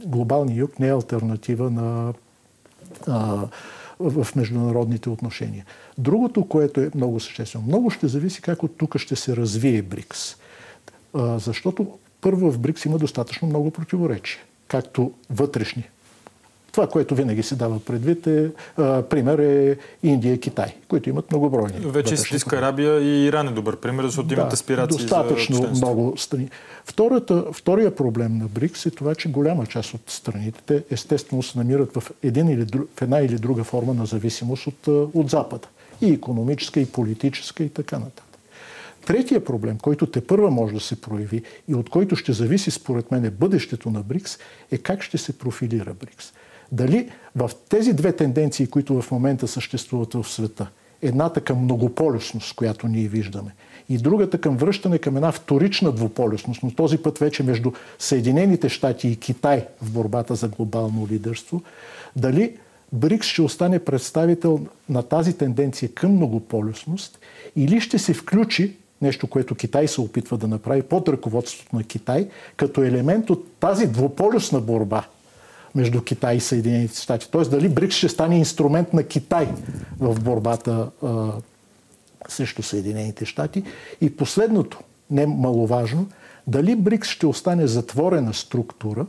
[0.06, 2.14] глобалният юг не е альтернатива на
[3.08, 3.48] а,
[4.10, 5.66] в международните отношения.
[5.98, 10.36] Другото, което е много съществено, много ще зависи как от тук ще се развие БРИКС.
[11.16, 11.88] Защото
[12.22, 15.84] първо в БРИКС има достатъчно много противоречия, както вътрешни,
[16.72, 21.32] това, което винаги се дава предвид е, а, пример е Индия и Китай, които имат
[21.32, 21.80] многобройни.
[21.86, 26.18] Вече Саудитска Арабия и Иран е добър пример, защото да, имат аспирации достатъчно за много
[26.18, 26.50] страни.
[26.86, 31.58] Втората, втория проблем на БРИКС е това, че голяма част от страните те естествено се
[31.58, 35.68] намират в, един или друг, в една или друга форма на зависимост от, от Запада.
[36.02, 38.26] И економическа, и политическа, и така нататък.
[39.06, 43.12] Третия проблем, който те първа може да се прояви и от който ще зависи според
[43.12, 44.38] мен бъдещето на БРИКС,
[44.72, 46.34] е как ще се профилира БРИКС.
[46.72, 50.68] Дали в тези две тенденции, които в момента съществуват в света,
[51.02, 53.52] едната към многополюсност, която ние виждаме,
[53.90, 59.08] и другата към връщане към една вторична двуполюсност, но този път вече между Съединените щати
[59.08, 61.62] и Китай в борбата за глобално лидерство,
[62.16, 62.58] дали
[62.94, 64.60] БРИКС ще остане представител
[64.90, 67.20] на тази тенденция към многополюсност
[67.56, 72.28] или ще се включи нещо, което Китай се опитва да направи под ръководството на Китай,
[72.58, 75.06] като елемент от тази двуполюсна борба–
[75.76, 77.32] между Китай и Съединените щати.
[77.32, 79.48] Тоест дали БРИКС ще стане инструмент на Китай
[80.00, 81.32] в борбата а,
[82.30, 83.64] срещу Съединените щати.
[84.02, 84.80] И последното,
[85.12, 86.08] не маловажно,
[86.48, 89.06] дали БРИКС ще остане затворена структура,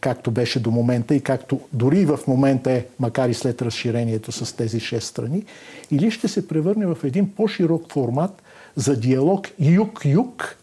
[0.00, 4.56] както беше до момента и както дори в момента е, макар и след разширението с
[4.56, 5.44] тези шест страни,
[5.90, 8.42] или ще се превърне в един по-широк формат
[8.76, 10.56] за диалог юг-юг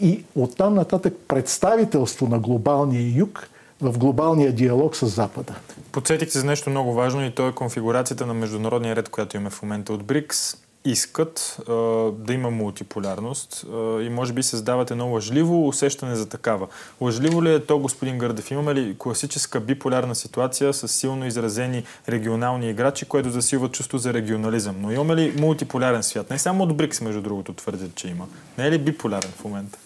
[0.00, 3.48] и оттам нататък представителство на глобалния юг
[3.92, 5.54] в глобалния диалог с Запада.
[5.92, 9.62] Подсетихте за нещо много важно и то е конфигурацията на международния ред, която имаме в
[9.62, 10.56] момента от БРИКС.
[10.86, 11.72] Искат а,
[12.12, 16.66] да има мултиполярност а, и може би създават едно лъжливо усещане за такава.
[17.00, 18.50] Лъжливо ли е то, господин Гърдев?
[18.50, 24.76] Имаме ли класическа биполярна ситуация с силно изразени регионални играчи, което засилва чувство за регионализъм?
[24.80, 26.30] Но имаме ли мултиполярен свят?
[26.30, 28.26] Не само от БРИКС, между другото, твърдят, че има.
[28.58, 29.78] Не е ли биполярен в момента?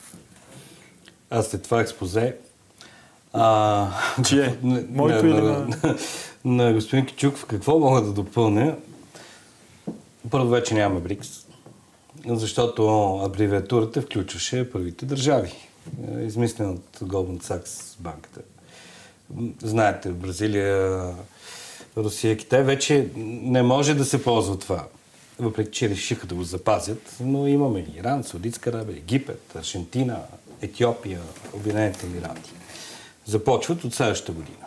[1.31, 2.37] Аз след това експозе
[3.33, 3.89] а,
[4.25, 4.59] Чие?
[4.63, 5.97] Моето на, или на, на,
[6.45, 8.77] на господин Кичуков какво мога да допълня?
[10.31, 11.47] Първо вече нямаме БРИКС,
[12.27, 15.53] защото абревиатурата включваше първите държави,
[16.21, 18.41] измислена от Goldman Sachs банката.
[19.63, 21.03] Знаете, Бразилия,
[21.97, 24.87] Русия, Китай вече не може да се ползва това.
[25.39, 30.19] Въпреки, че решиха да го запазят, но имаме Иран, Саудитска Арабия, Египет, Аржентина,
[30.63, 31.21] Етиопия,
[31.55, 32.53] Обединените Емирати
[33.29, 34.67] започват от следващата година.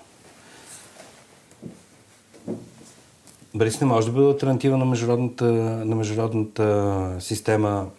[3.56, 5.46] Брис не може да бъде альтернатива на международната,
[5.86, 7.90] на международната система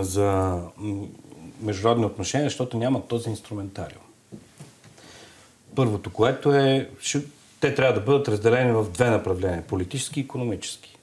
[0.00, 0.60] за
[1.60, 4.02] международни отношения, защото няма този инструментариум.
[5.74, 6.90] Първото, което е,
[7.60, 10.96] те трябва да бъдат разделени в две направления политически и економически.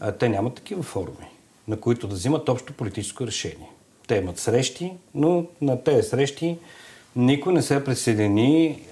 [0.00, 1.26] А те нямат такива форми,
[1.68, 3.70] на които да взимат общо политическо решение.
[4.06, 6.58] Те имат срещи, но на тези срещи
[7.18, 8.82] никой не се присъедини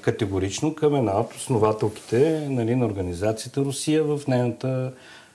[0.00, 4.92] категорично към една от основателките нали, на организацията Русия в нейната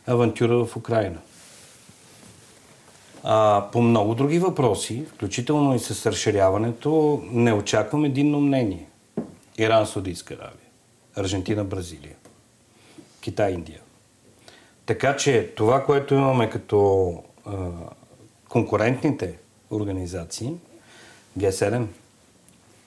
[0.07, 1.17] авантюра в Украина.
[3.23, 8.87] А, по много други въпроси, включително и с разширяването, не очаквам единно мнение.
[9.57, 10.69] Иран, Саудитска Аравия,
[11.15, 12.15] Аржентина, Бразилия,
[13.21, 13.79] Китай, Индия.
[14.85, 17.13] Така че това, което имаме като
[17.45, 17.51] а,
[18.49, 19.37] конкурентните
[19.71, 20.53] организации,
[21.39, 21.85] Г7,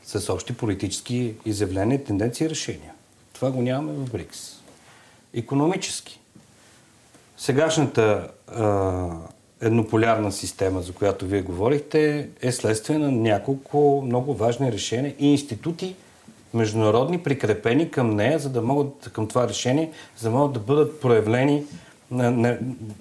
[0.05, 2.93] с общи политически изявления, тенденции и решения.
[3.33, 4.63] Това го нямаме в БРИКС.
[5.35, 6.21] Економически.
[7.37, 9.09] Сегашната а,
[9.61, 15.95] еднополярна система, за която вие говорихте, е следствие на няколко много важни решения и институти,
[16.55, 21.01] международни, прикрепени към нея, за да могат, към това решение, за да могат да бъдат
[21.01, 21.65] проявлени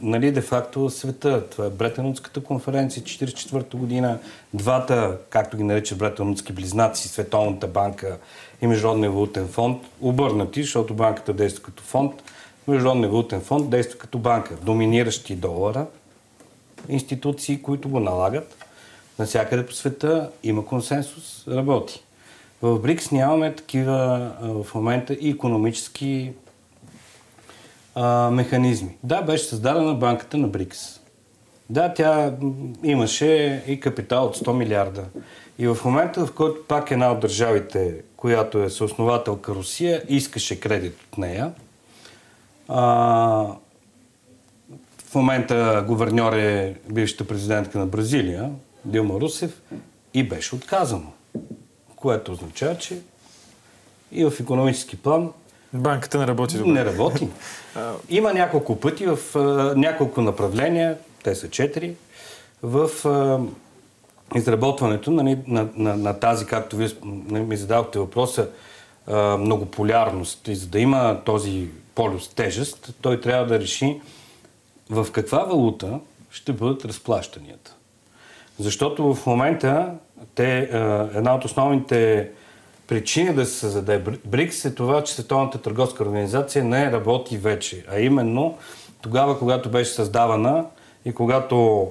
[0.02, 1.50] нали, де-факто света.
[1.50, 4.20] Това е Бретенутската конференция 1944 година.
[4.54, 8.18] Двата, както ги наричат Бретенутски близнаци, Световната банка
[8.62, 12.14] и Международния валутен фонд, обърнати, защото банката действа като фонд,
[12.68, 14.56] Международния валутен фонд действа като банка.
[14.56, 15.86] Доминиращи долара,
[16.90, 18.56] институции, които го налагат.
[19.20, 22.04] Навсякъде по света има консенсус, работи.
[22.62, 26.32] В БРИКС нямаме такива в момента и економически
[27.96, 28.98] а, механизми.
[29.04, 31.02] Да, беше създадена банката на БРИКС.
[31.70, 32.34] Да, тя
[32.84, 35.06] имаше и капитал от 100 милиарда.
[35.60, 40.98] И в момента, в който пак една от държавите, която е съоснователка Русия, искаше кредит
[41.12, 41.52] от нея,
[42.68, 42.82] а,
[45.12, 48.52] в момента гуверньор е бившата президентка на Бразилия,
[48.86, 49.62] Дилма Русев,
[50.14, 51.12] и беше отказано.
[51.96, 53.02] Което означава, че
[54.12, 55.32] и в економически план
[55.74, 56.72] Банката не работи добре.
[56.72, 57.28] Не работи.
[58.10, 59.18] Има няколко пъти в
[59.76, 61.96] няколко направления, те са четири,
[62.64, 62.90] в
[64.36, 66.90] изработването на, на, на, на тази, както вие
[67.30, 68.50] ми задавахте въпроса,
[69.40, 70.48] многополярност.
[70.48, 74.02] И за да има този полюс тежест, той трябва да реши
[74.90, 76.00] в каква валута
[76.32, 77.76] ще бъдат разплащанията.
[78.60, 79.92] Защото в момента
[80.36, 80.58] те,
[81.16, 82.30] една от основните
[82.92, 87.86] причини да се създаде БРИКС е това, че Световната търговска организация не работи вече.
[87.92, 88.58] А именно
[89.02, 90.66] тогава, когато беше създавана
[91.06, 91.88] и когато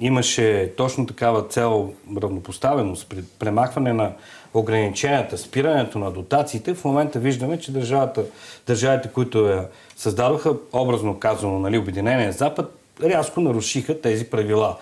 [0.00, 1.92] имаше точно такава цел
[2.22, 4.12] равнопоставеност, премахване на
[4.54, 8.24] ограниченията, спирането на дотациите, в момента виждаме, че държавата,
[8.66, 14.76] държавите, които я създадоха, образно казано, нали, Обединения Запад, рязко нарушиха тези правила.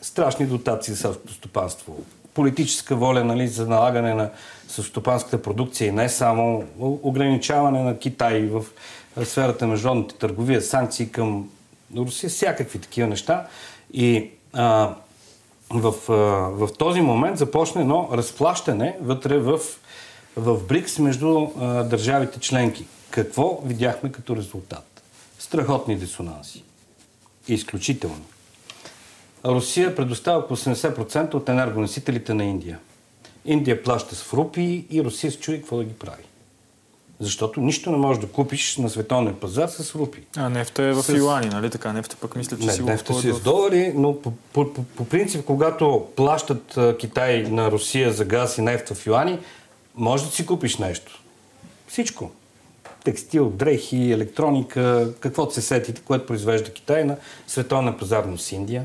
[0.00, 1.96] Страшни дотации за селското стопанство,
[2.34, 4.30] политическа воля нали, за налагане на
[4.72, 8.64] селскостопанската продукция и не само ограничаване на Китай в
[9.24, 11.50] сферата на международната търговия, санкции към
[11.96, 13.46] Русия, всякакви такива неща.
[13.92, 14.94] И а,
[15.70, 15.92] в,
[16.52, 19.58] в този момент започна едно разплащане вътре в,
[20.36, 22.86] в БРИКС между а, държавите членки.
[23.10, 25.02] Какво видяхме като резултат?
[25.38, 26.64] Страхотни дисонанси.
[27.48, 28.24] Изключително.
[29.44, 32.78] Русия предоставя по 80% от енергоносителите на Индия.
[33.44, 36.22] Индия плаща с рупии и Русия се чуди какво да ги прави.
[37.20, 40.22] Защото нищо не можеш да купиш на световния пазар с рупи.
[40.36, 41.08] А нефта е в с...
[41.08, 41.92] юани, нали така?
[41.92, 44.82] Нефта пък мисля, че не, си нефта си е с долари, но по, по, по,
[44.82, 49.38] по принцип, когато плащат Китай на Русия за газ и нефта в юани,
[49.94, 51.22] може да си купиш нещо.
[51.88, 52.30] Всичко.
[53.04, 57.16] Текстил, дрехи, електроника, каквото се сетите, което произвежда Китай на
[57.46, 58.84] световния пазар, но с Индия.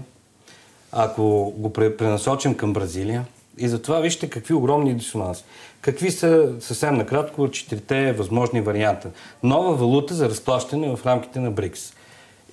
[0.92, 3.26] Ако го пренасочим към Бразилия,
[3.58, 5.44] и затова вижте какви огромни дисонанси.
[5.82, 9.10] Какви са съвсем накратко четирите възможни варианта?
[9.44, 11.94] Нова валута за разплащане в рамките на БРИКС.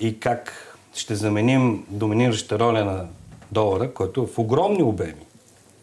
[0.01, 0.53] И как
[0.95, 3.07] ще заменим доминираща роля на
[3.53, 5.27] долара, който е в огромни обеми.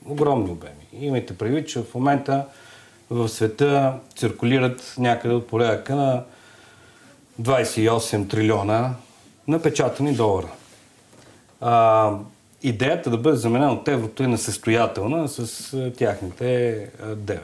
[0.05, 0.87] Огромни обеми.
[0.99, 2.45] Имайте предвид, че в момента
[3.09, 6.23] в света циркулират някъде от порядъка на
[7.41, 8.93] 28 трилиона
[9.47, 10.49] напечатани долара.
[11.61, 12.11] А,
[12.63, 17.39] идеята да бъде заменена от еврото е несъстоятелна с тяхните 9.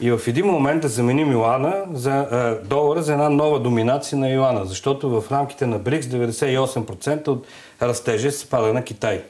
[0.00, 4.30] И в един момент да заменим Йоана за, а, долара за една нова доминация на
[4.30, 7.46] Йоана, защото в рамките на БРИКС 98% от
[7.82, 9.22] растежа се пада на Китай.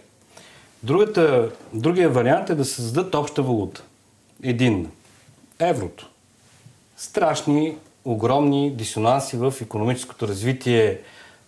[0.83, 3.83] Другата, другия вариант е да създадат обща валута.
[4.43, 4.89] Единна.
[5.59, 6.11] Еврото.
[6.97, 10.99] Страшни, огромни дисонанси в економическото развитие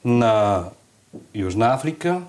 [0.04, 0.64] на
[1.34, 2.22] Южна Африка,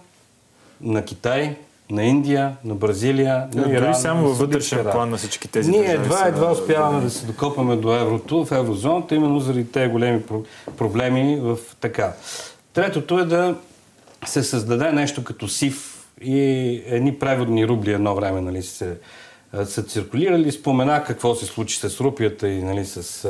[0.83, 1.55] на Китай,
[1.91, 3.83] на Индия, на Бразилия, на Иран.
[3.83, 7.75] Дори само във вътрешен план на всички тези Ние едва, едва успяваме да се докопаме
[7.75, 10.21] до еврото, в еврозоната, именно заради тези големи
[10.77, 12.13] проблеми в така.
[12.73, 13.55] Третото е да
[14.25, 16.41] се създаде нещо като СИФ и
[16.85, 18.97] едни преводни рубли едно време нали, се,
[19.65, 20.51] са циркулирали.
[20.51, 23.27] Спомена какво се случи с рупията и нали, с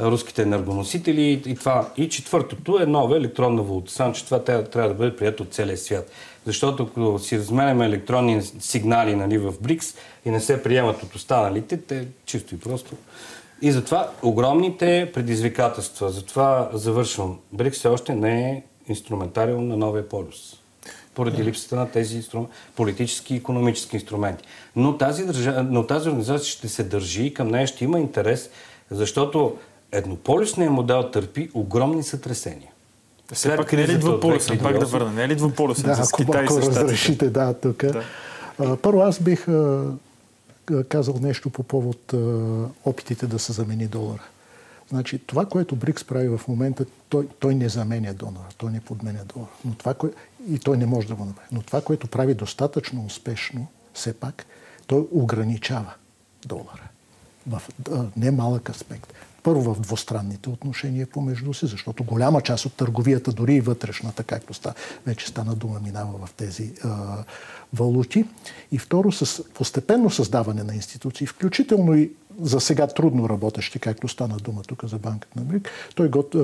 [0.00, 1.88] руските енергоносители и това.
[1.96, 3.92] И четвъртото е нова електронна валута.
[3.92, 6.10] Само, че това трябва да бъде прието от целия свят.
[6.46, 11.76] Защото ако си разменяме електронни сигнали нали, в БРИКС и не се приемат от останалите,
[11.76, 12.96] те чисто и просто.
[13.62, 16.10] И затова огромните предизвикателства.
[16.10, 17.38] Затова завършвам.
[17.52, 20.58] БРИКС все още не е инструментариум на новия полюс.
[21.14, 22.46] Поради липсата на тези инструм...
[22.76, 24.44] политически и економически инструменти.
[24.76, 25.62] Но тази, държа...
[25.62, 28.50] Но тази организация ще се държи и към нея ще има интерес,
[28.90, 29.56] защото
[29.92, 32.71] еднополюсният модел търпи огромни сътресения.
[33.32, 34.58] Все пак не е ли двуполюсен?
[34.58, 35.12] Пак да върна.
[35.12, 37.84] Не е ли двуполюсен да, с Китай ако, ако разрешите, да, тук.
[38.58, 38.76] Да.
[38.76, 39.84] първо аз бих а,
[40.88, 42.16] казал нещо по повод а,
[42.84, 44.22] опитите да се замени долара.
[44.88, 49.24] Значи, това, което БРИКС прави в момента, той, той не заменя долара, той не подменя
[49.34, 49.50] долара.
[49.64, 50.10] Но това, кое,
[50.50, 51.48] и той не може да го направи.
[51.52, 54.46] Но това, което прави достатъчно успешно, все пак,
[54.86, 55.94] той ограничава
[56.46, 56.88] долара
[57.46, 57.62] в
[58.16, 59.12] немалък аспект.
[59.42, 64.54] Първо в двустранните отношения помежду си, защото голяма част от търговията, дори и вътрешната, както
[64.54, 64.74] ста,
[65.06, 67.24] вече стана дума, минава в тези а,
[67.74, 68.24] валути.
[68.72, 74.36] И второ, с постепенно създаване на институции, включително и за сега трудно работещи, както стана
[74.36, 76.38] дума тук за банката на БРИК, той го, а,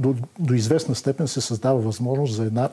[0.00, 2.70] до, до известна степен се създава възможност за една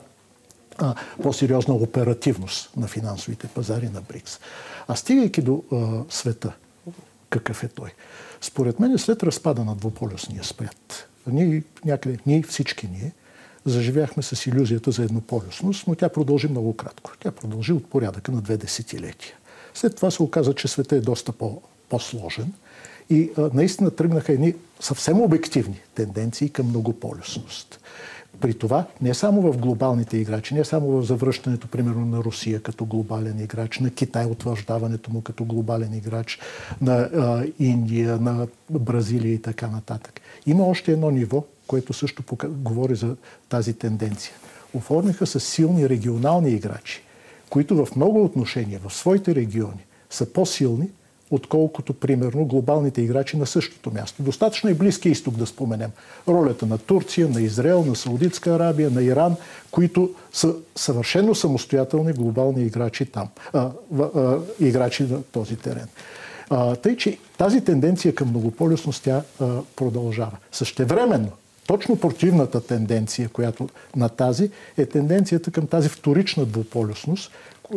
[0.78, 4.40] а, по-сериозна оперативност на финансовите пазари на БРИКС.
[4.88, 6.52] А стигайки до а, света,
[7.30, 7.90] какъв е той?
[8.40, 13.12] Според мен след разпада на двуполюсния свят, ние, някъде, ние всички ние,
[13.64, 17.12] заживяхме с иллюзията за еднополюсност, но тя продължи много кратко.
[17.20, 19.34] Тя продължи от порядъка на две десетилетия.
[19.74, 22.52] След това се оказа, че света е доста по- по-сложен
[23.10, 27.80] И а, наистина тръгнаха едни съвсем обективни тенденции към многополюсност.
[28.40, 32.84] При това не само в глобалните играчи, не само в завръщането, примерно, на Русия като
[32.84, 36.38] глобален играч, на Китай утвърждаването му като глобален играч,
[36.80, 40.20] на а, Индия, на Бразилия и така нататък.
[40.46, 42.48] Има още едно ниво, което също пока...
[42.48, 43.16] говори за
[43.48, 44.34] тази тенденция.
[44.74, 47.02] Оформиха се силни регионални играчи,
[47.50, 50.88] които в много отношения, в своите региони, са по-силни,
[51.34, 54.22] отколкото, примерно, глобалните играчи на същото място.
[54.22, 55.90] Достатъчно и Близкия изток да споменем.
[56.28, 59.36] Ролята на Турция, на Израел, на Саудитска Арабия, на Иран,
[59.70, 63.70] които са съвършено самостоятелни глобални играчи там, а,
[64.00, 65.88] а, играчи на този терен.
[66.50, 70.36] А, тъй, че тази тенденция към многополюсност тя а, продължава.
[70.52, 71.30] Същевременно,
[71.66, 77.30] точно противната тенденция, която на тази, е тенденцията към тази вторична двуполюсност,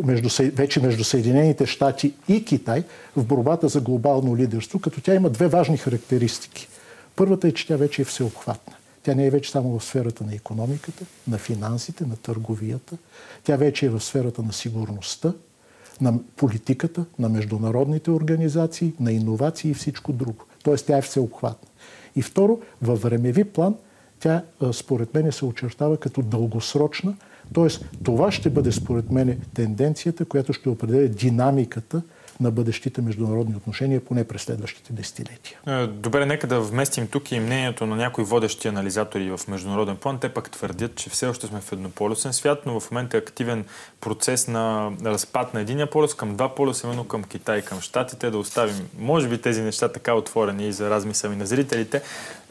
[0.04, 2.84] между, вече между Съединените щати и Китай
[3.16, 6.68] в борбата за глобално лидерство, като тя има две важни характеристики.
[7.16, 8.74] Първата е, че тя вече е всеобхватна.
[9.02, 12.96] Тя не е вече само в сферата на економиката, на финансите, на търговията.
[13.44, 15.32] Тя вече е в сферата на сигурността,
[16.00, 20.44] на политиката, на международните организации, на иновации и всичко друго.
[20.62, 21.68] Тоест тя е всеобхватна.
[22.16, 23.74] И второ, във времеви план
[24.20, 27.14] тя според мен се очертава като дългосрочна,
[27.52, 32.02] Тоест, това ще бъде според мен тенденцията, която ще определя динамиката
[32.40, 35.58] на бъдещите международни отношения, поне през следващите десетилетия.
[35.66, 40.18] Е, добре, нека да вместим тук и мнението на някои водещи анализатори в международен план.
[40.18, 43.64] Те пък твърдят, че все още сме в еднополюсен свят, но в момента е активен
[44.00, 48.38] процес на разпад на единия полюс към два полюса, именно към Китай, към Штатите, да
[48.38, 52.02] оставим, може би, тези неща така отворени и за размисъл на зрителите.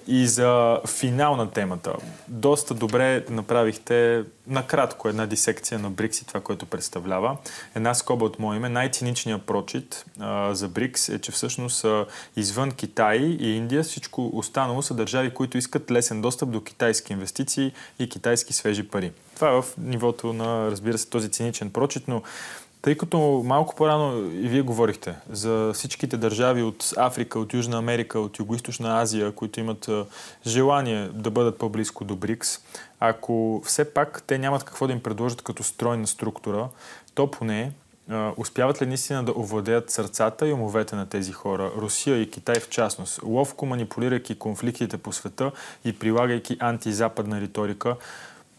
[0.08, 1.94] И за финал на темата.
[2.28, 7.38] Доста добре направихте накратко една дисекция на БРИКС и това, което представлява.
[7.76, 8.70] Една скоба от мое име.
[8.70, 12.06] Най-циничният прочит а, за БРИКС е, че всъщност а,
[12.36, 17.72] извън Китай и Индия всичко останало са държави, които искат лесен достъп до китайски инвестиции
[18.00, 19.12] и китайски свежи пари.
[19.36, 22.22] Това е в нивото на, разбира се, този циничен прочит, но
[22.88, 28.20] тъй като малко по-рано и вие говорихте за всичките държави от Африка, от Южна Америка,
[28.20, 29.90] от Юго-Источна Азия, които имат
[30.46, 32.60] желание да бъдат по-близко до БРИКС,
[33.00, 36.70] ако все пак те нямат какво да им предложат като стройна структура,
[37.16, 37.72] то поне
[38.38, 42.70] успяват ли наистина да овладеят сърцата и умовете на тези хора, Русия и Китай в
[42.70, 45.52] частност, ловко манипулирайки конфликтите по света
[45.86, 47.96] и прилагайки антизападна риторика,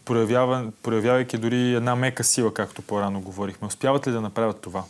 [0.09, 3.67] проявява, проявявайки дори една мека сила, както по-рано говорихме.
[3.67, 4.83] Успяват ли да направят това?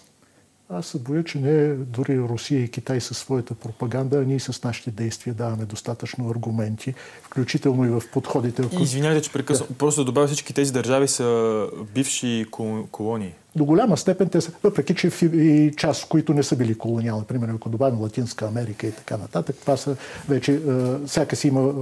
[0.69, 4.63] Аз се боя, че не дори Русия и Китай със своята пропаганда, а ние с
[4.63, 6.93] нашите действия даваме достатъчно аргументи,
[7.23, 8.63] включително и в подходите.
[8.79, 9.67] Извинявайте, че прекъсвам.
[9.71, 9.75] Да.
[9.75, 12.45] Просто да добавя всички тези държави са бивши
[12.91, 13.33] колонии.
[13.55, 17.55] До голяма степен те са, въпреки че и част, които не са били колониални, примерно
[17.55, 19.95] ако добавим Латинска Америка и така нататък, това са
[20.29, 20.59] вече,
[21.07, 21.73] всяка си има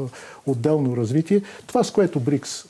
[0.46, 1.42] отделно развитие.
[1.68, 2.66] Това, с което БРИКС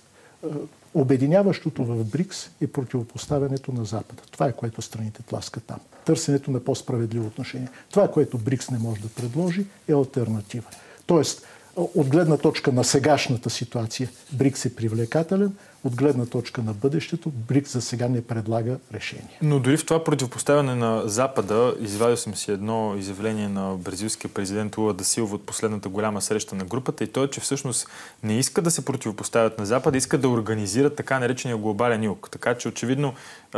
[0.93, 4.21] Обединяващото в БРИКС е противопоставянето на Запада.
[4.31, 5.79] Това е което страните тласкат там.
[6.05, 7.69] Търсенето на по-справедливо отношение.
[7.91, 10.69] Това, което БРИКС не може да предложи, е альтернатива.
[11.05, 11.47] Тоест,
[11.77, 15.53] от гледна точка на сегашната ситуация, БРИКС е привлекателен,
[15.83, 19.37] от гледна точка на бъдещето, БРИКС за сега не предлага решение.
[19.41, 24.77] Но дори в това противопоставяне на Запада, извадил съм си едно изявление на бразилския президент
[24.77, 27.87] Лула да Силва от последната голяма среща на групата и то е, че всъщност
[28.23, 32.29] не иска да се противопоставят на Запада, иска да организират така наречения глобален юг.
[32.31, 33.13] Така че очевидно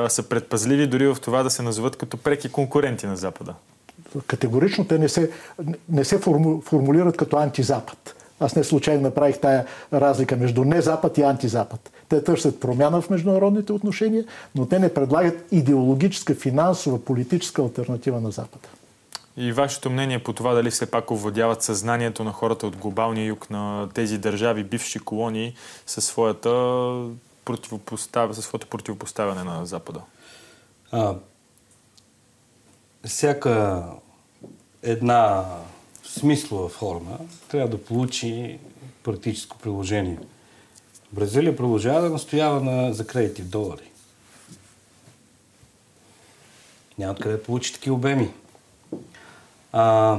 [0.07, 3.53] са предпазливи дори в това да се назоват като преки конкуренти на Запада
[4.28, 5.32] категорично те не се,
[5.89, 8.16] не се форму, формулират като антизапад.
[8.39, 11.92] Аз не случайно направих тая разлика между не-запад и антизапад.
[12.09, 14.25] Те търсят промяна в международните отношения,
[14.55, 18.67] но те не предлагат идеологическа, финансова, политическа альтернатива на Запада.
[19.38, 23.50] И вашето мнение по това дали все пак овладяват съзнанието на хората от глобалния юг
[23.50, 25.55] на тези държави, бивши колонии,
[25.86, 26.50] със, своята
[27.46, 28.36] противопостав...
[28.36, 30.01] със своето противопоставяне на Запада?
[30.92, 31.16] А,
[33.05, 33.83] всяка
[34.84, 35.46] една
[36.04, 38.60] смислова форма трябва да получи
[39.04, 40.20] практическо приложение.
[41.12, 43.92] Бразилия продължава да настоява на, за кредити в долари.
[46.97, 48.30] Няма откъде да получи такива обеми.
[49.72, 50.18] А,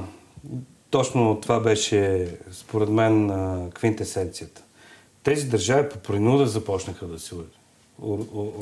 [0.90, 3.30] точно това беше, според мен,
[3.70, 4.62] квинтесенцията.
[5.22, 7.34] Тези държави по принуда започнаха да се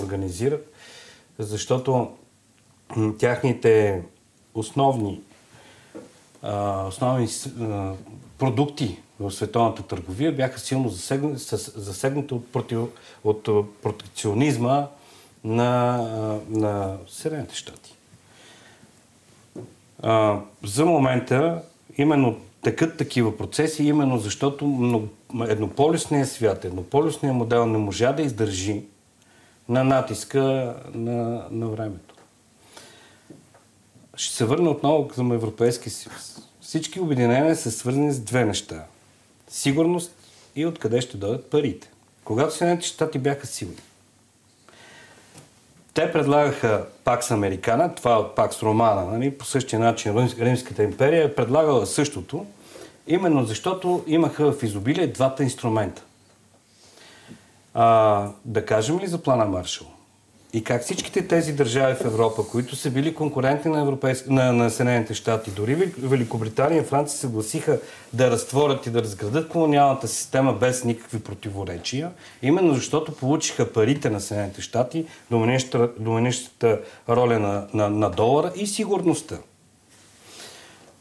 [0.03, 0.73] организират,
[1.39, 2.11] защото
[3.19, 4.03] тяхните
[4.55, 5.21] основни,
[6.89, 7.29] основни
[8.39, 12.79] продукти в световната търговия бяха силно засегнати, от, против,
[13.25, 13.49] от
[13.83, 14.87] протекционизма
[15.45, 15.99] на,
[16.49, 17.95] на Съединените щати.
[20.65, 21.63] За момента
[21.99, 25.09] именно текат такива процеси, именно защото
[25.49, 28.83] еднополюсният свят, еднополюсният модел не можа да издържи
[29.69, 32.15] на натиска на, на времето.
[34.19, 36.39] Ще се върна отново към Европейски съюз.
[36.61, 38.85] Всички обединения са свързани с две неща.
[39.49, 40.13] Сигурност
[40.57, 41.91] и откъде ще дойдат парите.
[42.25, 43.77] Когато Съединените щати бяха силни,
[45.95, 49.39] те предлагаха Пакс Американа, това е от Пакс Романа, нали?
[49.39, 52.47] по същия начин Римската империя е предлагала същото,
[53.07, 56.03] именно защото имаха в изобилие двата инструмента.
[57.75, 59.87] А, да кажем ли за плана Маршал?
[60.53, 64.71] И как всичките тези държави в Европа, които са били конкуренти на, Европейски, на, на
[64.71, 67.81] Съединените щати, дори Великобритания и Франция се
[68.13, 72.11] да разтворят и да разградат колониалната система без никакви противоречия,
[72.43, 75.07] именно защото получиха парите на Съединените щати,
[75.99, 79.39] доминищата роля на, на, на долара и сигурността.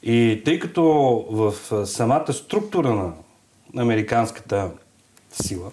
[0.04, 0.84] И тъй като
[1.30, 1.54] в
[1.86, 3.14] самата структура на
[3.82, 4.72] американската
[5.32, 5.72] сила,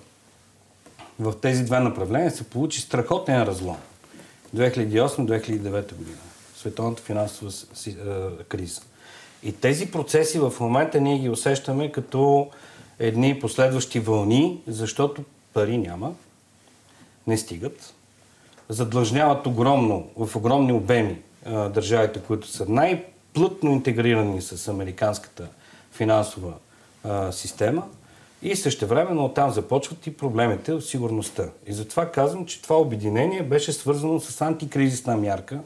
[1.19, 3.77] в тези две направления се получи страхотен разлом.
[4.57, 6.17] 2008-2009 година.
[6.57, 7.53] Световната финансова
[8.49, 8.81] криза.
[9.43, 12.51] И тези процеси в момента ние ги усещаме като
[12.99, 16.15] едни последващи вълни, защото пари няма,
[17.27, 17.95] не стигат,
[18.69, 25.49] задлъжняват огромно, в огромни обеми държавите, които са най-плътно интегрирани с американската
[25.93, 26.53] финансова
[27.31, 27.89] система–
[28.45, 31.45] и същевременно оттам започват и проблемите от сигурността.
[31.67, 35.61] И затова казвам, че това обединение беше свързано с антикризисна мярка,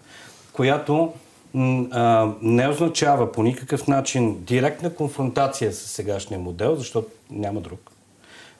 [0.52, 1.12] която
[1.54, 7.90] не означава по никакъв начин директна конфронтация с сегашния модел, защото няма друг.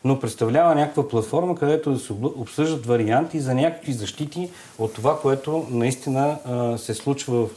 [0.05, 5.67] Но представлява някаква платформа, където да се обсъждат варианти за някакви защити от това, което
[5.71, 6.39] наистина
[6.79, 7.51] се случва в,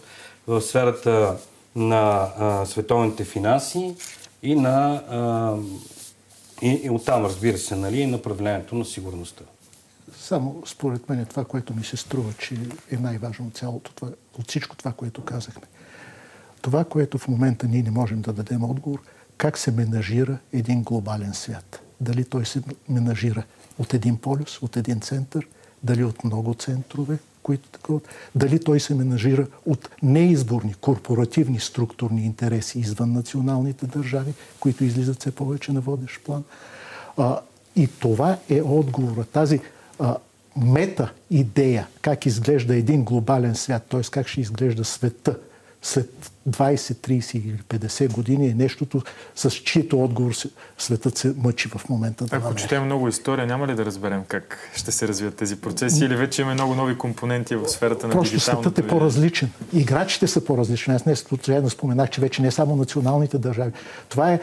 [0.48, 1.38] в сферата
[1.76, 3.96] на а, световните финанси
[4.44, 5.02] и на
[6.62, 9.44] и, и оттам, разбира се, нали, направлението на сигурността.
[10.18, 12.56] Само според мен е това, което ми се струва, че
[12.92, 14.10] е най-важно от цялото това,
[14.40, 15.68] от всичко това, което казахме.
[16.62, 19.02] Това, което в момента ние не можем да дадем отговор,
[19.38, 21.82] как се менажира един глобален свят.
[22.02, 23.44] Дали той се менажира
[23.80, 25.48] от един полюс, от един център,
[25.84, 28.00] дали от много центрове, които такова,
[28.36, 35.32] дали той се менажира от неизборни корпоративни структурни интереси извън националните държави, които излизат все
[35.32, 36.44] повече на водещ план.
[37.18, 37.40] А,
[37.76, 39.26] и това е отговора.
[39.26, 39.60] Тази
[40.00, 40.16] а,
[40.58, 44.02] мета идея, как изглежда един глобален свят, т.е.
[44.02, 45.38] как ще изглежда света
[45.82, 49.02] след 20, 30 или 50 години е нещото,
[49.36, 50.34] с чието отговор
[50.78, 52.26] светът се мъчи в момента.
[52.26, 56.06] Да Ако четем много история, няма ли да разберем как ще се развият тези процеси
[56.06, 58.70] или вече има много нови компоненти в сферата на Просто дигиталното?
[58.70, 59.52] светът е по-различен.
[59.74, 60.94] Играчите са по-различни.
[60.94, 63.72] Аз не случайно споменах, че вече не само националните държави.
[64.10, 64.40] Това е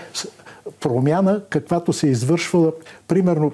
[0.80, 2.72] промяна, каквато се е извършвала,
[3.08, 3.52] примерно,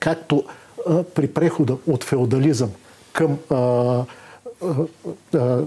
[0.00, 0.44] както
[0.88, 2.70] а, при прехода от феодализъм
[3.12, 4.04] към а,
[5.34, 5.62] а,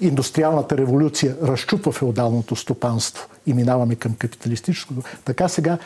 [0.00, 5.78] индустриалната революция разчупва феодалното стопанство и минаваме към капиталистическото, така сега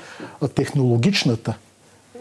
[0.54, 1.54] технологичната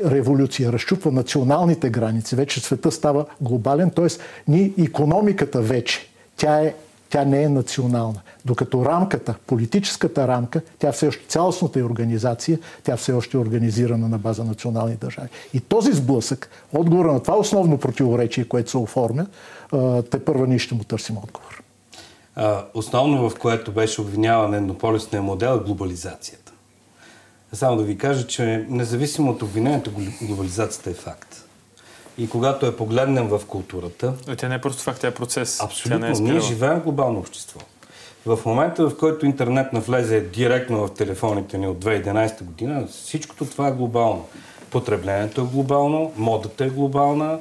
[0.05, 2.35] революция разчупва националните граници.
[2.35, 4.07] Вече света става глобален, т.е.
[4.47, 6.73] ни економиката вече, тя, е,
[7.09, 8.21] тя не е национална.
[8.45, 14.09] Докато рамката, политическата рамка, тя все още, цялостната е организация, тя все още е организирана
[14.09, 15.29] на база национални държави.
[15.53, 19.25] И този сблъсък, отговора на това основно противоречие, което се оформя,
[20.11, 21.62] те първа ние ще му търсим отговор
[22.73, 26.51] основно в което беше обвиняван еднополюсния модел е глобализацията.
[27.53, 29.91] Само да ви кажа, че независимо от обвинението,
[30.21, 31.45] глобализацията е факт.
[32.17, 34.13] И когато е погледнем в културата...
[34.27, 35.61] Но тя не е просто факт, тя е процес.
[35.61, 35.99] Абсолютно.
[35.99, 37.59] Тя не е Ние живеем в глобално общество.
[38.25, 43.67] В момента, в който интернет навлезе директно в телефоните ни от 2011 година, всичкото това
[43.67, 44.25] е глобално.
[44.69, 47.39] Потреблението е глобално, модата е глобална,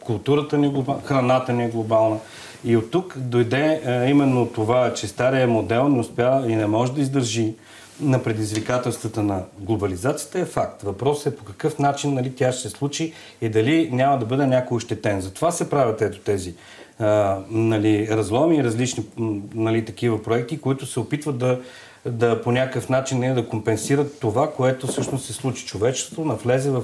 [0.00, 2.18] културата ни е глобална, храната ни е глобална.
[2.64, 6.92] И от тук дойде а, именно това, че стария модел не успя и не може
[6.92, 7.54] да издържи
[8.00, 10.82] на предизвикателствата на глобализацията е факт.
[10.82, 14.46] Въпросът е по какъв начин нали, тя ще се случи и дали няма да бъде
[14.46, 15.20] някой ощетен.
[15.20, 16.54] Затова се правят ето тези
[16.98, 19.04] а, нали, разломи и различни
[19.54, 21.60] нали, такива проекти, които се опитват да,
[22.06, 25.66] да по някакъв начин не, да компенсират това, което всъщност се случи.
[25.66, 26.82] Човечеството навлезе в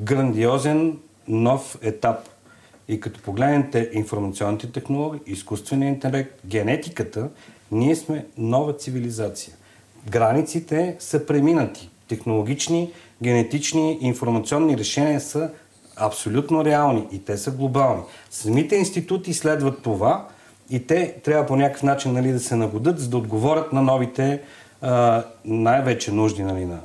[0.00, 0.96] грандиозен
[1.28, 2.16] нов етап
[2.88, 7.28] и като погледнете информационните технологии, изкуствения интелект, генетиката,
[7.72, 9.54] ние сме нова цивилизация.
[10.10, 11.90] Границите са преминати.
[12.08, 12.90] Технологични,
[13.22, 15.50] генетични, информационни решения са
[15.96, 18.02] абсолютно реални и те са глобални.
[18.30, 20.28] Самите институти следват това
[20.70, 24.42] И те трябва по някакъв начин нали, да се нагодят, за да отговорят на новите
[25.44, 26.80] най-вече нужди нали, на,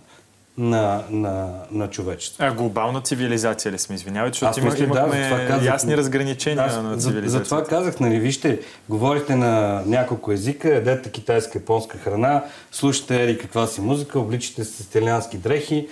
[0.61, 2.43] на, на, на човечеството.
[2.43, 3.95] А глобална цивилизация ли сме?
[3.95, 7.49] Извинявайте, защото имах, имахме да, казах, ясни разграничения аз, на цивилизацията.
[7.49, 8.59] За, това казах, нали, вижте,
[8.89, 14.71] говорите на няколко езика, ядете китайска, японска храна, слушате ери каква си музика, обличате се
[14.71, 15.87] с италиански дрехи,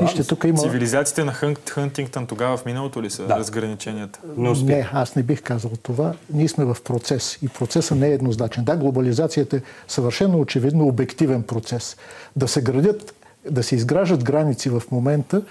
[0.00, 0.58] Вижте, тук има...
[0.58, 3.36] Цивилизациите на Хънт, Хънтингтън тогава в миналото ли са да.
[3.36, 4.20] разграниченията?
[4.36, 6.12] Не, не, аз не бих казал това.
[6.32, 8.64] Ние сме в процес и процесът не е еднозначен.
[8.64, 11.96] Да, глобализацията е съвършено очевидно обективен процес.
[12.36, 13.14] Да се градят,
[13.50, 15.42] да се изграждат граници в момента,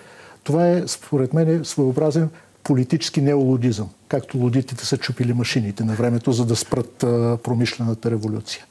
[0.44, 2.30] това е, според мен, своеобразен
[2.64, 8.66] политически неолудизъм, както лудитите са чупили машините на времето, за да спрат а, промишлената революция.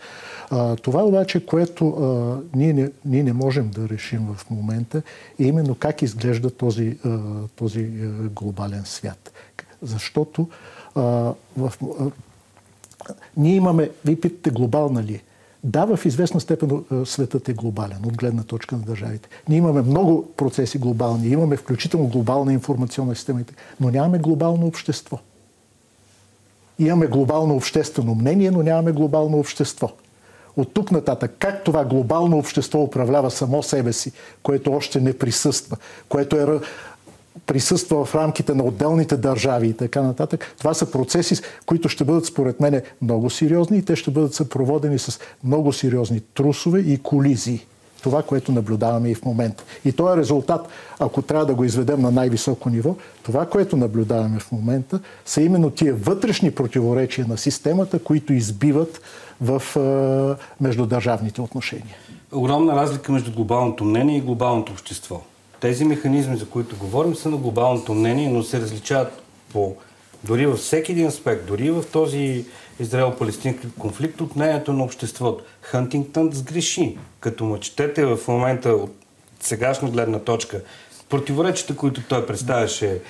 [0.50, 5.02] А, това обаче, което а, ние, не, ние не можем да решим в момента,
[5.40, 7.18] е именно как изглежда този, а,
[7.56, 9.32] този а, глобален свят.
[9.82, 10.48] Защото
[10.94, 11.02] а,
[11.56, 12.10] в, а,
[13.36, 15.22] ние имаме, вие питате глобална ли е?
[15.64, 19.28] Да, в известна степен светът е глобален от гледна точка на държавите.
[19.48, 23.40] Ние имаме много процеси глобални, имаме включително глобална информационна система,
[23.80, 25.18] но нямаме глобално общество.
[26.78, 29.90] Имаме глобално обществено мнение, но нямаме глобално общество
[30.56, 34.12] от тук нататък как това глобално общество управлява само себе си,
[34.42, 35.76] което още не присъства,
[36.08, 36.60] което е
[37.46, 40.54] присъства в рамките на отделните държави и така нататък.
[40.58, 41.36] Това са процеси,
[41.66, 46.20] които ще бъдат според мене много сериозни и те ще бъдат съпроводени с много сериозни
[46.20, 47.66] трусове и колизии.
[48.02, 49.64] Това, което наблюдаваме и в момента.
[49.84, 54.38] И то е резултат, ако трябва да го изведем на най-високо ниво, това, което наблюдаваме
[54.38, 59.00] в момента, са именно тия вътрешни противоречия на системата, които избиват
[59.40, 59.62] в
[60.60, 61.96] междудържавните отношения.
[62.32, 65.20] Огромна разлика между глобалното мнение и глобалното общество.
[65.64, 69.22] Тези механизми, за които говорим, са на глобалното мнение, но се различават
[69.52, 69.76] по
[70.24, 72.44] дори във всеки един аспект, дори в този
[72.80, 75.44] Израел-Палестински конфликт от мнението на обществото.
[75.60, 78.96] Хантингтън сгреши, като му четете в момента от
[79.40, 80.60] сегашна гледна точка
[81.08, 83.00] противоречията, които той представяше,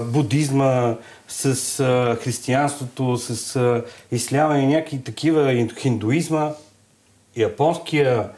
[0.00, 0.96] будизма,
[1.28, 1.54] с
[2.22, 6.50] християнството, с а, исляма и някакви такива, хиндуизма,
[7.36, 8.30] японския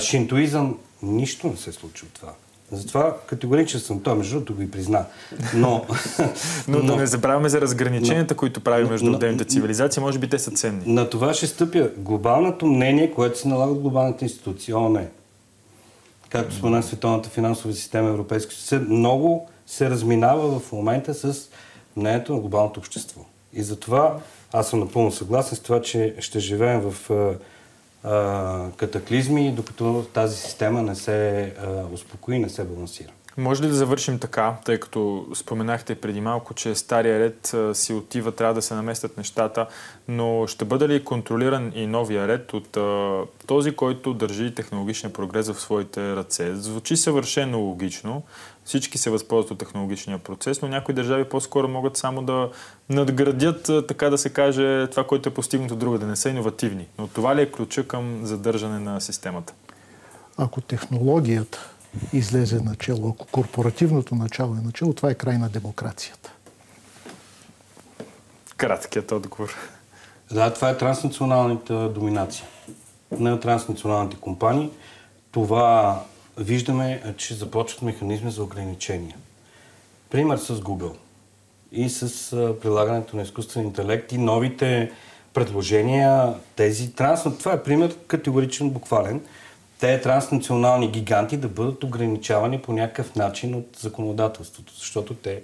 [0.00, 2.32] шинтуизъм, нищо не се случи от това.
[2.72, 4.02] Затова категоричен съм.
[4.02, 5.04] Той, между другото, го и призна.
[5.54, 5.86] Но,
[6.68, 10.02] но, но да не забравяме за разграниченията, но, които прави между отделните цивилизации.
[10.02, 10.82] Може би те са ценни.
[10.86, 14.78] На това ще стъпя глобалното мнение, което се налага от глобалната институция.
[14.78, 15.06] ООН.
[16.28, 21.48] Както спомена Световната финансова система, Европейска съюз, много се разминава в момента с
[21.96, 23.20] мнението на глобалното общество.
[23.52, 24.18] И затова
[24.52, 27.10] аз съм напълно съгласен с това, че ще живеем в
[28.76, 31.52] катаклизми, докато тази система не се
[31.92, 33.10] успокои, не се балансира.
[33.36, 38.32] Може ли да завършим така, тъй като споменахте преди малко, че стария ред си отива,
[38.32, 39.66] трябва да се наместят нещата,
[40.08, 45.48] но ще бъде ли контролиран и новия ред от а, този, който държи технологичния прогрес
[45.48, 46.54] в своите ръце?
[46.54, 48.22] Звучи съвършено логично,
[48.70, 52.50] всички се възползват от технологичния процес, но някои държави по-скоро могат само да
[52.90, 56.86] надградят, така да се каже, това, което е постигнато друга, да не са иновативни.
[56.98, 59.54] Но това ли е ключа към задържане на системата?
[60.36, 61.70] Ако технологията
[62.12, 66.32] излезе начало, ако корпоративното начало е начало, това е край на демокрацията.
[68.56, 69.54] Краткият отговор.
[70.30, 72.46] Да, това е транснационалната доминация
[73.10, 74.70] на транснационалните компании.
[75.32, 76.02] Това
[76.44, 79.16] виждаме, че започват механизми за ограничения.
[80.10, 80.94] Пример с Google
[81.72, 82.30] и с
[82.62, 84.90] прилагането на изкуствен интелект и новите
[85.34, 87.22] предложения, тези транс...
[87.38, 89.20] Това е пример категоричен, буквален.
[89.80, 95.42] Те транснационални гиганти да бъдат ограничавани по някакъв начин от законодателството, защото те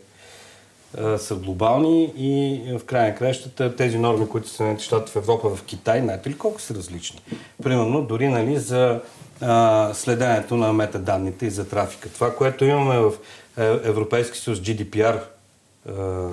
[1.19, 5.57] са глобални и в края на краищата тези норми, които са на щата в Европа,
[5.57, 7.21] в Китай, знаете ли колко са различни?
[7.63, 9.01] Примерно, дори нали, за
[9.41, 12.09] а, следенето на метаданните и за трафика.
[12.09, 13.13] Това, което имаме в
[13.59, 15.21] е, Европейски съюз GDPR,
[15.89, 16.29] а,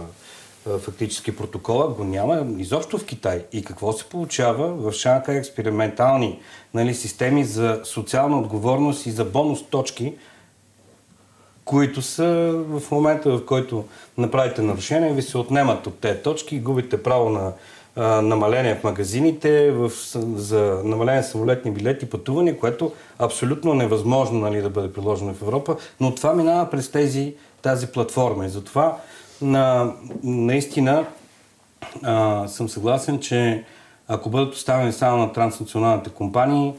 [0.80, 3.46] фактически протокола, го няма изобщо в Китай.
[3.54, 4.68] И какво се получава?
[4.68, 6.40] В Шанка експериментални
[6.74, 10.14] нали, системи за социална отговорност и за бонус точки,
[11.66, 13.86] които са в момента, в който
[14.18, 17.54] направите нарушение, ви се отнемат от тези точки и губите право на
[17.96, 19.92] а, намаление в магазините, в,
[20.36, 26.16] за намаление самолетни билети, пътувания, което абсолютно невъзможно нали, да бъде приложено в Европа, но
[26.16, 28.46] това минава през тези, тази платформа.
[28.46, 28.98] И затова
[29.42, 29.94] на,
[30.24, 31.06] наистина
[32.04, 33.64] а, съм съгласен, че
[34.08, 36.74] ако бъдат оставени само на транснационалните компании,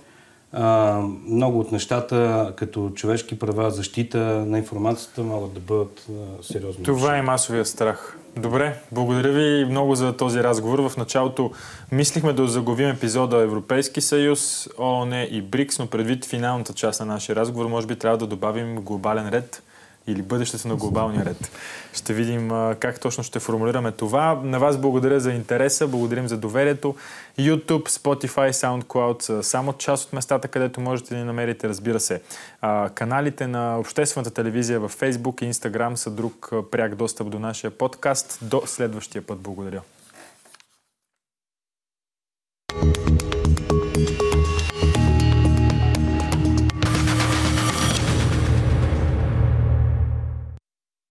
[0.55, 6.85] а, много от нещата, като човешки права, защита на информацията, могат да бъдат а, сериозно.
[6.85, 8.19] Това е масовия страх.
[8.37, 10.89] Добре, благодаря ви много за този разговор.
[10.89, 11.51] В началото
[11.93, 17.37] мислихме да заглавим епизода Европейски съюз, ООН и БРИКС, но предвид финалната част на нашия
[17.37, 19.63] разговор, може би трябва да добавим глобален ред
[20.07, 21.51] или бъдещето на глобалния ред.
[21.93, 22.49] Ще видим
[22.79, 24.41] как точно ще формулираме това.
[24.45, 26.95] На вас благодаря за интереса, благодарим за доверието.
[27.39, 32.23] YouTube, Spotify, SoundCloud са само част от местата, където можете да ни намерите, разбира се.
[32.95, 38.39] Каналите на обществената телевизия в Facebook и Instagram са друг пряк достъп до нашия подкаст.
[38.43, 39.39] До следващия път.
[39.39, 39.81] Благодаря.